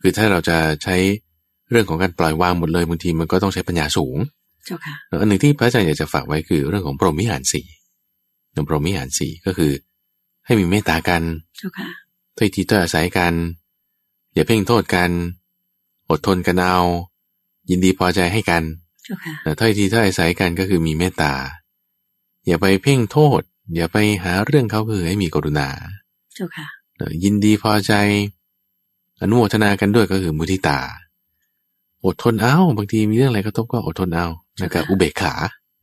[0.00, 0.96] คือถ้าเราจะใช้
[1.70, 4.16] เรื่องของการปล่อยวางหมดเลยบางทีมันก็ต้องใช้ปัญญาสูง
[4.66, 7.66] เจ้าค่ะแล้วอันหนึ่งที่พระอาจารย์อยากจะฝากไว้คือเรื่องของพรหมวิหารสี่
[8.56, 9.72] เรื่องพรหมวิหารสี่ก็คือ
[10.46, 11.22] ให้มีเมตตากัน
[11.56, 11.88] เจ้าค่ะ
[12.36, 13.32] ถ้อยทีถ้อยอาศัยกัน
[14.34, 15.10] อย่าเพ่งโทษกัน
[16.10, 16.78] อดทนกันเอา
[17.70, 18.62] ยินดีพอใจให้กัน
[19.04, 21.32] เจ้าค่ะแต่ถ้อยทีถ้อยอาศัยกันก็คือมีเมตตา
[22.46, 23.40] อย่าไปเพ่งโทษ
[23.76, 25.68] อย่าไปหาเรื่องเขาคือให้มีกรุณา
[26.34, 26.66] เจ้าค่ะ
[27.24, 27.92] ยินดีพอใจ
[29.20, 30.80] อนุโมทนากันด้วยก็คือมุทิตา
[32.04, 34.26] อดทนเอาบางทีมีเรื่องอะไรกระทบก็อดทนเอา
[34.58, 35.34] แล้วก็อุเบกขา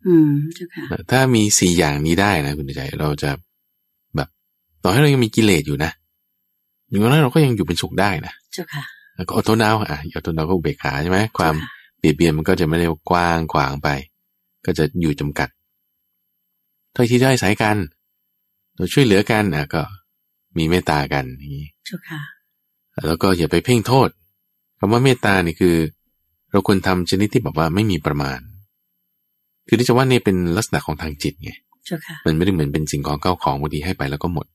[0.07, 3.31] อืมเจ้าค่ะถ้ามีสี่อย่างนี้ได้นะคุณใจเราจะ
[4.15, 4.29] แบบ
[4.83, 5.91] ต่อให้เรายังมีกิเลสอยู่นะ
[6.89, 8.83] อย่างนั้นเราก็ยังอยู่เป็นสุขได้นะเจ้าค่ะ
[9.15, 13.89] แล้วก็อดทนเอาอะอดทนเอาก็อุเบกขาใช่ไหมความเจ้ค่ะเบียดเบียนมันก็จะไม่ได้กว้างขวางไป
[14.65, 15.49] ก็จะอยู่จำกัด
[16.95, 17.77] ถ้อยที่ได้สายกัน
[18.75, 19.81] เราช่วยเหลือกันอะก็
[20.57, 22.21] มีเมตตากันอย่างนี้เจ้าค่ะ
[23.07, 24.09] แล้วก็อย่าไปเพ่งโทษ
[24.79, 25.75] คำว่าเมตตานี่คือ
[26.51, 28.39] เราควรทำชนิดที่แบบว่าไม่มีประมาณ
[29.67, 31.51] คือที่จะว่านี่เป็นลักษณะของทางจิตไง
[31.85, 34.45] เจ้าค่ะมันไม่ได้เหมือนเป็นสิ่งของเก้าของบางทีให้ไปแล้วก็หมด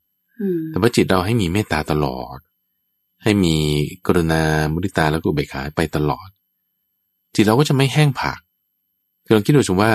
[0.40, 2.38] อืมแต่ว่าจิตเราให้มีเมตตาตลอด
[3.22, 3.54] ให้มี
[4.06, 4.42] กรุณา
[4.72, 6.28] มุทิตาแล้วก็อุเบกขาไปตลอด
[7.34, 8.40] จิตเราก็จะไม่แห้งผาก
[9.24, 9.94] คือลองคิดดูสมมติว่า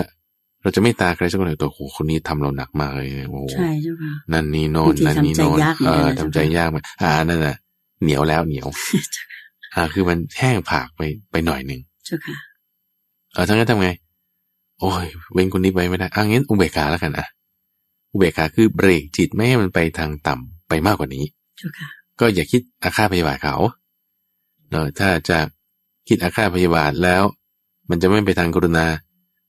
[0.61, 7.55] เราจะเมตตาใครสักคนหนึ่งตัวโอ้โหคนนี้ทำเราหนักมากเลยโอ้โหใช่เจ้าค่ะนั่นนี่โน่นบางทีนั่นนี่โน่นทำใจยากเหมืเออนกันอนะทำใจยากมากอ่านั่นน่ะ
[8.03, 8.67] เหนียวแล้วเหนียว
[9.73, 11.01] อ่า คือมันแห้งผากไป
[11.31, 12.35] ไปหน่อยหนึ่งเจ้าค่ะ
[13.33, 13.89] เออทั้งนั้นทำไง
[14.79, 17.27] โอ้ยเว้นคนนี้ไปไม่ได้อะงั้นอุเบกขาแล้วกันอะ
[18.11, 21.23] อุเบกขาคือเบรกจิตไม่ให้มันไปทางต่ำไปมากกว่านี้
[21.57, 21.87] เจ้าค่ะ
[22.19, 23.55] ก็อย่าคิดอาฆาตพยาบาทเขา
[24.69, 25.37] เนอะถ้าจะ
[26.07, 27.23] คิดอาฆาตพยาบาทแล้ว
[27.89, 28.85] มันจะไม่ไปทางกรุณา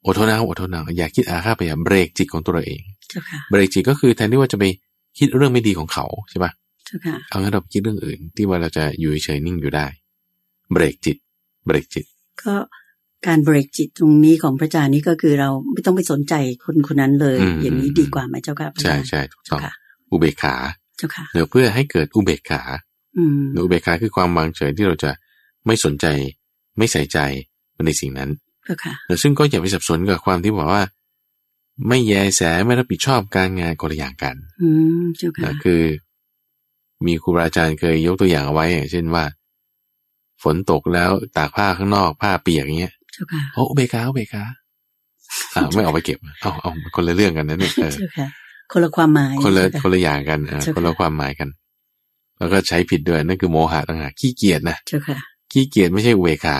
[0.04, 4.64] อดทนเอาอดทนเอาอย่าคิดอาฆาตพยาบาทเบรกจิตของตัวเราเองเจ้าค่ะเบรกจิตก็คือแทนที่ว่าจะไป
[5.18, 6.52] คิดเรื่องไม่ดีของเขาใช่ปะ
[6.86, 9.86] เจ้าค่ะเอางั้นเราไปคิดเรื่องอื่น ที่ว่าเราจะอยู่เฉยๆนิ่งอยู่ได้
[10.72, 11.16] เบรกจิต
[11.66, 12.06] เบรกจิต
[12.42, 12.54] ก็
[13.26, 19.72] การเบรกจิตตรงนี้ของพระอาจารย์นี่ก็คือเราไม่ต้องไปสนใจคนคนนั้นเลยอืมอย่างนี้ดีกว่าไหมเจ้าค่ะพระอาใช่จารย์ใช่ถูกต้เจ้าองค่ะ
[20.10, 20.54] อุเบกขา
[20.98, 22.62] เจ้าค่ะเดี๋ยวเพื่อให้เกิดอุเบกขา
[23.18, 25.10] อืมอุเบกขาคือความวางเฉยที่เราจะ
[25.66, 26.06] ไม่สนใจ
[26.78, 27.18] ไม่ใส่ใจ
[27.86, 28.30] ในสิ่งนั้น
[28.64, 30.84] เจ้าค่ะซึ่งก็อย่าไปสับสนกับความที่บอกว่า
[31.88, 34.68] ไม่แยแสไม่รับผิดชอบการงานคนละอย่างกันอื
[35.02, 35.82] มเจ้าค่ะนะคือ
[37.06, 39.24] มีครูบาอาจารย์เคยยกตัวอย่างเอาไว้อย่างเช่นว่า
[40.42, 44.44] ฝนตกแล้วตากผ้าข้างนอกผ้าเปียกอย่างเงี้ย เจ้าค่ะโอ้อุเบกขาอุเบกขา
[45.54, 48.28] อ่าไม่ออกไปเก็บ เอาเอาคนละเรื่องกันนะเนี่ยเออเจ้าค่ะ
[48.72, 51.48] คนละความหมาย คนละคนละอย่างกันอ่าคนละความหมายกัน
[52.38, 55.18] แล้วก็ใช้ผิดด้วยนั่นคือโมหะต่างหากขี้เกียจนะเจ้าค่ะ
[55.52, 56.56] ขี้เกียจไม่ใช่เวขา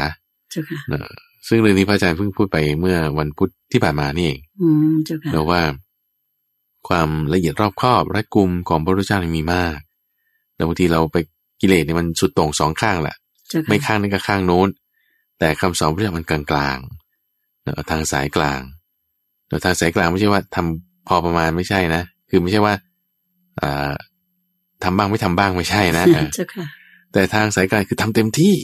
[0.51, 0.79] เจ้าค่ะ
[1.49, 5.63] ซึ่งเรื่องนี้พระอาจารย์เพิ่งพูดไปเมื่อวันพุธที่ผ่านมานี่เองอืมเจ้าค่ะแล้วว่า
[6.89, 9.79] ความละเอียดรอบคอบรัดกุมของพระพุทธเจ้ามีมาก
[10.55, 11.17] แล้วบางทีเราไป
[11.61, 13.17] กิเลสเนี่ยมันสุดตรงสองข้างแหละ
[13.69, 14.69] ไม่ข้างนึงก็ข้างโน้น
[15.39, 16.79] แต่คำสอนพระเจ้ามันกลางกลาง
[17.91, 18.61] ทางสายกลาง
[19.49, 22.75] แต่ทางสายกลางไม่ใช่ว่าทำพอประมาณไม่ใช่นะ คือไม่ใช่ว่า
[23.63, 23.93] อ่า
[24.85, 26.05] ทำบ้างไม่ทำบ้างไม่ใช่นะ
[27.13, 28.55] แต่ทางสายกลางคือทำเต็มที่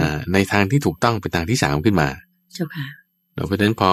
[0.00, 2.08] อ่าในทางที่ถูกต้องเป็นทางที่สามขึ้นมา
[2.54, 2.86] เจ้าค่ะ
[3.46, 3.90] เพราะฉะนั้นพอ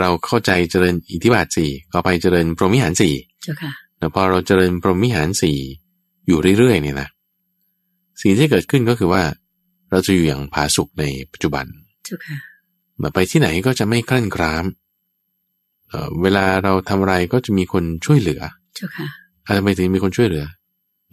[0.00, 5.58] เราเข้าใจเจริญอิทธิบาทสี่ก็ไปเจริญพรหมิหารสี่เจ้าค่ะแล้วพอเราเจริญพรหมิหารสี่
[6.26, 7.08] อยู่เรื่อยๆเนี่ยนะ
[8.22, 9.22] สิ่งที่เกิดขึ้นก็คือว่า
[9.92, 11.66] เราจะอยู่อย่างผาสุกในปัจจุบัน
[12.04, 12.36] เจ้าค่ะ
[13.02, 14.64] มาไปที่ไหนก็จะไม่คลั่นคราม
[15.88, 18.42] เเวลาเราทำอะไรก็จะมีคนช่วยเหลือ
[18.76, 19.06] เจ้าค่ะ
[19.58, 20.44] ทำไมถึงมีคนช่วยเหลือ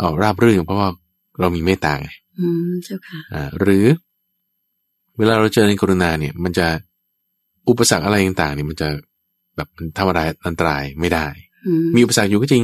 [0.02, 0.90] อ๋อราบรื่นเพราะว่า
[1.40, 2.10] เรามีเมตตาไง
[2.40, 3.86] อืมเจ้าค่ะอ่าหรือ
[5.18, 6.68] เวลาเราเจอในกรุณาเนี่ย มันจะ
[7.70, 8.90] อุปสรรคอะไรต่างๆเนี่ยมันจะ
[9.56, 11.28] แบบมันทำอะไรอันตรายไม่ได้
[11.96, 12.64] มีอุปสรรคอยู่ก็จริง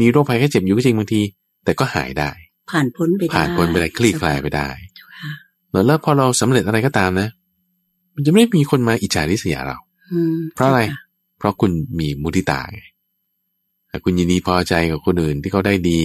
[0.00, 1.20] มีโรคภัยแค่เจ็บอยู่ก็จริงบางที
[1.64, 2.30] แต่ก็หายได้
[2.70, 4.68] ผ่านพ้นไปได้ผ่านพ้นไปได้คลี่คลายไปได้
[5.86, 7.28] แล้วพอเราสำเร็จอะไรก็ตามนะ
[8.14, 9.78] มันจะไม่มีคนมาอิจฉาริษยาเรา
[10.54, 10.80] เพราะอะไร
[11.38, 12.80] เพราะคุณมีมุทิตาไง
[14.04, 16.00] คุณยินดีพอใจกับคนอื่นที่เขาได้ดี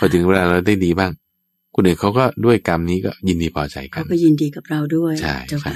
[0.00, 1.12] พอถึงเวลาเราได้ดีบ้าง
[1.74, 5.74] คนอื่นเขาก็ด้วยกรรมนี้ก็ยินดีพอใจกันเขาก็ยินดีกับเราด้วยใช่ใช่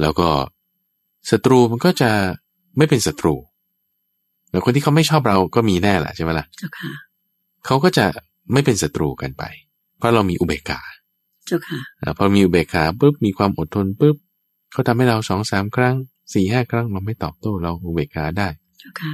[0.00, 0.28] แล้วก็
[1.30, 2.10] ศัตรูมันก็จะ
[2.76, 3.34] ไม่เป็นศัตรู
[4.50, 6.90] แล้วคนที่เขาไม่ชอบเราก็มีแน่แหละใช่ไหมล่ะเจ้าค่ะ
[7.66, 8.06] เขาก็จะ
[8.52, 9.42] ไม่เป็นศัตรูกันไป
[9.98, 10.80] เพราะเรามีอุเบกขา
[11.46, 11.80] เจ้าค่ะ
[12.18, 14.16] พอมีอุเบกขาปุ๊บมีความอดทนปุ๊บ
[14.72, 15.94] เขาทำให้เราสองสามครั้ง
[16.34, 19.12] สี่ห้าครั้งเราไม่ตอบโต้เราอุเบกขาได้เจ้าค่ะ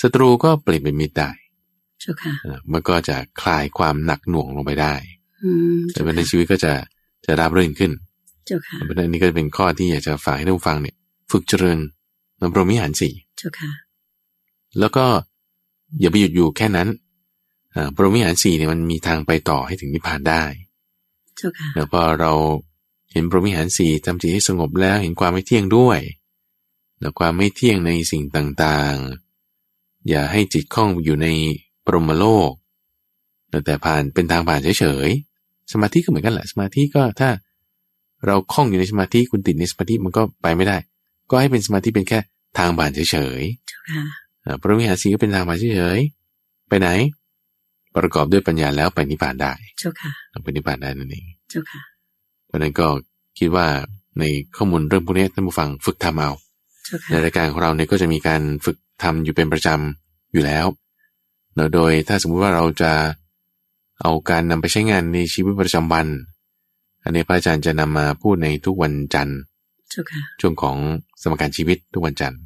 [0.00, 1.30] ศัตรูก็เปลี่ยนเป็นมิตรได้
[2.00, 2.34] เจ้าค่ะ
[2.72, 4.94] มันก็จะคลายความหนักหน่วงลงไปได้
[5.42, 6.72] อืมแต่ในชีวิตก็จะ
[7.24, 7.92] จะราบรื่นขึ้น
[8.46, 10.96] เจ้าค่ะเพราะนั้นนี้ก็เป็นข้อที่อยากจะฝากให้ท่านฟังเนี่ย
[11.30, 11.78] ฝึกเจริญ
[12.40, 13.70] น้ำพรหมิหารสี่เจ้าค่ะ
[14.78, 15.04] แล้วก็
[16.00, 16.88] อย่าไปหยุดอยู่แค่นั้น
[17.74, 20.65] อ่าพรหมิหารสี่เนี่ยมันมีทางไปต่อให้ถึงนิพพานได้เจ้าค่ะ
[21.74, 22.32] แล้วพอเรา
[23.12, 26.00] เห็นพรหมิหารสี่ทำจิตให้สงบแล้วเห็นความไม่เที่ยงด้วย
[27.00, 31.28] แล้วความไม่เที่ยงในสิ่งต่างๆ อย่าให้จิตคล้องอยู่ใน
[31.86, 32.50] ปรมโลก
[33.66, 37.30] แต่ผ่านเป็นทางผ่านเฉยๆสมาธิก็เหมือนกันแหละสมาธิก็ถ้า
[38.26, 40.76] เราคล้องอยู่ในสมาธิคุณติดในสมาธิมันก็ไปไม่ได้
[41.30, 42.18] ก็ให้เป็นสมาธิเป็นแค่
[42.58, 46.88] ทางผ่านเฉยๆพระวิหารสีก็เป็นทางผ่านเฉยๆไปไหน
[47.96, 51.80] ประกอบด้วยปัญญาแล้วไปนิพพานได้ เจ้าค่ะไปนิพพานได้นั่นเอง เจ้าค่ะ
[52.46, 52.86] เพราะนั้นก็
[53.38, 53.66] คิดว่า
[54.18, 54.24] ใน
[54.56, 56.30] ข้อมูลเรื่องพวกนี้ท่านผู้ฟังฝึกทำเอา
[57.10, 60.66] ในรายการของเราเนี่ยก็จะมีการฝึกทำอยู่เป็นประจำอยู่แล้ว
[61.54, 62.92] เนาะโดยถ้าสมมุติว่าเราจะ
[64.00, 66.06] เอาการนำไปใช้งานในชีวิตประจำวัน
[67.04, 69.38] อันนี้พระอาจารย์จะนำมาพูดในทุกวันจันทร์
[70.40, 70.76] ช่วงของ
[71.22, 72.40] สมการชีวิตทุกวันจันทร์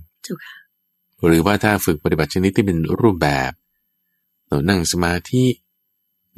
[1.27, 3.51] หรือว่าถ้าฝึกปฏิบัติชนิดที่เป็นรูปแบบ
[4.51, 5.45] เรานั่งสมาธิ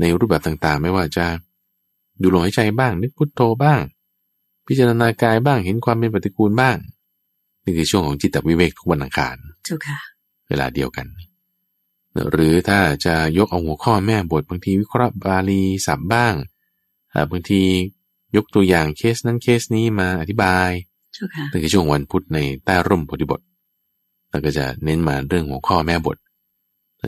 [0.01, 1.27] ในรูปแบบต่างๆ ไม่ว่าจะ
[2.21, 3.81] ดูลมหายใจบ้างนึกพุทโธบ้าง
[4.67, 6.77] พิจารณากายบ้างเห็นความเป็นปฏิกูลบ้าง
[7.65, 9.37] นี่คือช่วงของจิตวิเวกทุกวันอังคาร
[10.49, 11.07] เวลาเดียวกัน
[12.31, 16.35] หรือถ้าจะยกเอาหัวข้อแม่บทบางทีวิเคราะห์บาลีสับบ้าง
[17.31, 17.63] บางที
[18.37, 20.69] ยกตัวอย่างเคสนั้นเคสนี้มาอธิบาย
[21.51, 23.41] นั่นคือช่วงวันพุธในใต้ร่มโพธิบท
[24.31, 26.17] เราก็จะเน้นมาเรื่องหัวข้อแม่บท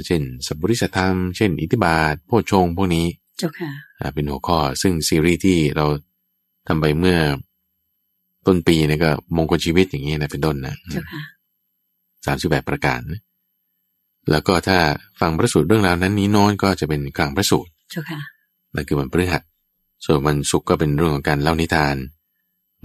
[0.07, 3.07] เช่นสัพพุริสธรรม เช่น อิทธิบาทโพชงพวกนี้
[3.38, 3.70] เจ้าค่ะ
[4.14, 5.86] เป็นหัวข้อซึ่งซีรีส์ที่เรา
[6.68, 7.18] ทำไปเมื่อ
[8.47, 11.22] ต้นปีนี่ก็มงคลชีวิตอย่างนี้นะเป็นต้นนะเจ้าค่ะ
[12.26, 13.01] สามสิบแปดประการ
[14.30, 14.78] แล้วก็ถ้า
[15.20, 18.20] ฟังพระสูตรเรื่องราวนั้นนี้โน้นก็จะเป็นกลางพระสูตรเจ้าค่ะ
[18.74, 19.42] นั่นคือวันพฤหัส
[20.05, 21.97] ส่วนวันศุกร์ก็เป็นเรื่องของการเล่านิทาน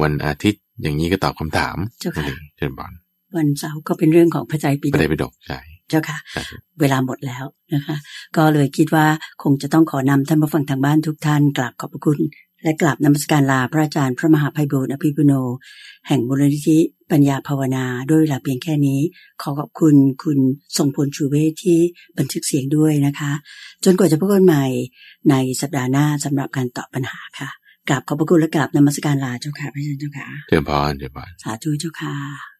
[0.01, 2.25] วันอาทิตย์อย่างนี้ก็ตอบคำถามเจ้าค่ะ
[2.57, 2.91] เชิญบอล
[3.37, 5.59] วันเสาร์ก็เป็นเรื่องของพระใจปิฎกพระใจปิฎกใช่
[5.89, 6.17] เจ้าค่ะ
[6.79, 7.97] เวลาหมดแล้วนะคะ
[8.37, 9.05] ก็เลยคิดว่า
[9.43, 12.19] คงจะต้องขอนำท่านผู้ฟังทางบ้านทุกท่านกราบขอบพระคุณ
[12.63, 15.33] และกราบนมัสการลาพระอาจารย์พระมหาภัยบูรณ์อภิปุโน
[16.07, 16.79] แห่งมูลนิธิ
[17.11, 18.99] ปัญญาภาวนาด้วยเวลาเพียงแค่นี้
[19.41, 20.37] ขอขอบคุณคุณ
[20.77, 21.79] ทรงพลชูเวทที่
[22.17, 23.31] บันทึกเสียงด้วยนะคะ
[23.85, 24.65] จนกว่าจะพบกันใหม่
[25.29, 27.49] ในสัปดาห์หน้าสำหรับการตอบปัญหาค่ะ
[27.89, 32.58] กราบขอบพระคุณและกราบนมัสการลาเจ้าค่ะพระอาจารย์เจ้าค่ะเจ้าพานเจ้าพานสาธุเจ้าค่ะ